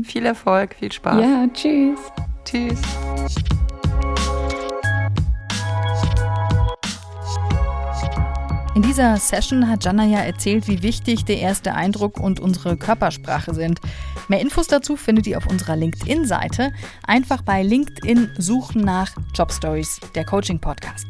viel 0.05 0.27
Erfolg, 0.27 0.77
viel 0.79 0.93
Spaß. 0.93 1.21
Ja, 1.21 1.47
tschüss. 1.53 1.99
Tschüss. 2.45 2.81
In 8.77 8.83
dieser 8.83 9.17
Session 9.17 9.71
hat 9.71 9.87
Jana 9.87 10.05
ja 10.05 10.19
erzählt, 10.19 10.69
wie 10.69 10.83
wichtig 10.83 11.25
der 11.25 11.39
erste 11.39 11.73
Eindruck 11.73 12.21
und 12.21 12.41
unsere 12.41 12.77
Körpersprache 12.77 13.55
sind. 13.55 13.81
Mehr 14.29 14.43
Infos 14.43 14.67
dazu 14.67 14.97
findet 14.97 15.27
ihr 15.27 15.39
auf 15.39 15.47
unserer 15.47 15.77
LinkedIn-Seite. 15.77 16.75
Einfach 17.07 17.41
bei 17.41 17.63
LinkedIn 17.63 18.33
suchen 18.37 18.83
nach 18.83 19.13
Job 19.35 19.51
Stories, 19.51 19.99
der 20.15 20.27
Coaching-Podcast. 20.27 21.07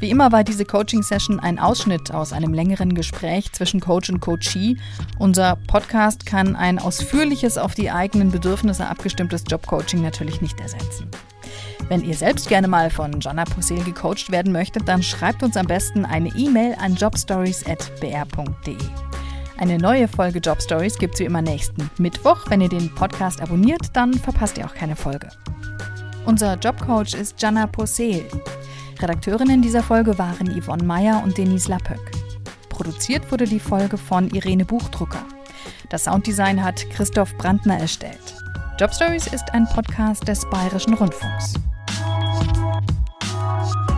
Wie 0.00 0.10
immer 0.10 0.32
war 0.32 0.42
diese 0.42 0.64
Coaching-Session 0.64 1.38
ein 1.38 1.60
Ausschnitt 1.60 2.12
aus 2.12 2.32
einem 2.32 2.52
längeren 2.52 2.92
Gespräch 2.92 3.52
zwischen 3.52 3.78
Coach 3.78 4.10
und 4.10 4.18
Coachee. 4.18 4.76
Unser 5.16 5.54
Podcast 5.68 6.26
kann 6.26 6.56
ein 6.56 6.80
ausführliches, 6.80 7.56
auf 7.56 7.76
die 7.76 7.92
eigenen 7.92 8.32
Bedürfnisse 8.32 8.88
abgestimmtes 8.88 9.44
Jobcoaching 9.48 10.02
natürlich 10.02 10.40
nicht 10.40 10.58
ersetzen. 10.58 11.08
Wenn 11.88 12.04
ihr 12.04 12.16
selbst 12.16 12.48
gerne 12.48 12.66
mal 12.66 12.90
von 12.90 13.20
Jana 13.20 13.44
Posel 13.44 13.82
gecoacht 13.84 14.32
werden 14.32 14.52
möchtet, 14.52 14.88
dann 14.88 15.02
schreibt 15.02 15.42
uns 15.44 15.56
am 15.56 15.66
besten 15.66 16.04
eine 16.04 16.30
E-Mail 16.30 16.74
an 16.80 16.96
jobstories.br.de. 16.96 18.76
Eine 19.58 19.78
neue 19.78 20.08
Folge 20.08 20.40
Job 20.40 20.60
Stories 20.60 20.98
gibt 20.98 21.14
es 21.14 21.20
wie 21.20 21.24
immer 21.24 21.42
nächsten 21.42 21.88
Mittwoch. 21.98 22.44
Wenn 22.48 22.60
ihr 22.60 22.68
den 22.68 22.92
Podcast 22.94 23.40
abonniert, 23.40 23.82
dann 23.94 24.12
verpasst 24.14 24.58
ihr 24.58 24.66
auch 24.66 24.74
keine 24.74 24.96
Folge. 24.96 25.28
Unser 26.26 26.58
Jobcoach 26.58 27.14
ist 27.14 27.40
Jana 27.40 27.66
Posel. 27.68 28.24
Redakteurinnen 29.00 29.62
dieser 29.62 29.82
Folge 29.82 30.18
waren 30.18 30.60
Yvonne 30.60 30.82
Meyer 30.82 31.22
und 31.22 31.38
Denise 31.38 31.68
Lappöck. 31.68 32.10
Produziert 32.68 33.30
wurde 33.30 33.46
die 33.46 33.60
Folge 33.60 33.96
von 33.96 34.28
Irene 34.30 34.64
Buchdrucker. 34.64 35.24
Das 35.88 36.04
Sounddesign 36.04 36.62
hat 36.62 36.84
Christoph 36.90 37.34
Brandner 37.38 37.78
erstellt. 37.78 38.34
Job 38.78 38.92
Stories 38.92 39.28
ist 39.28 39.54
ein 39.54 39.66
Podcast 39.68 40.26
des 40.28 40.44
Bayerischen 40.50 40.94
Rundfunks. 40.94 41.54
Bye. 43.56 43.95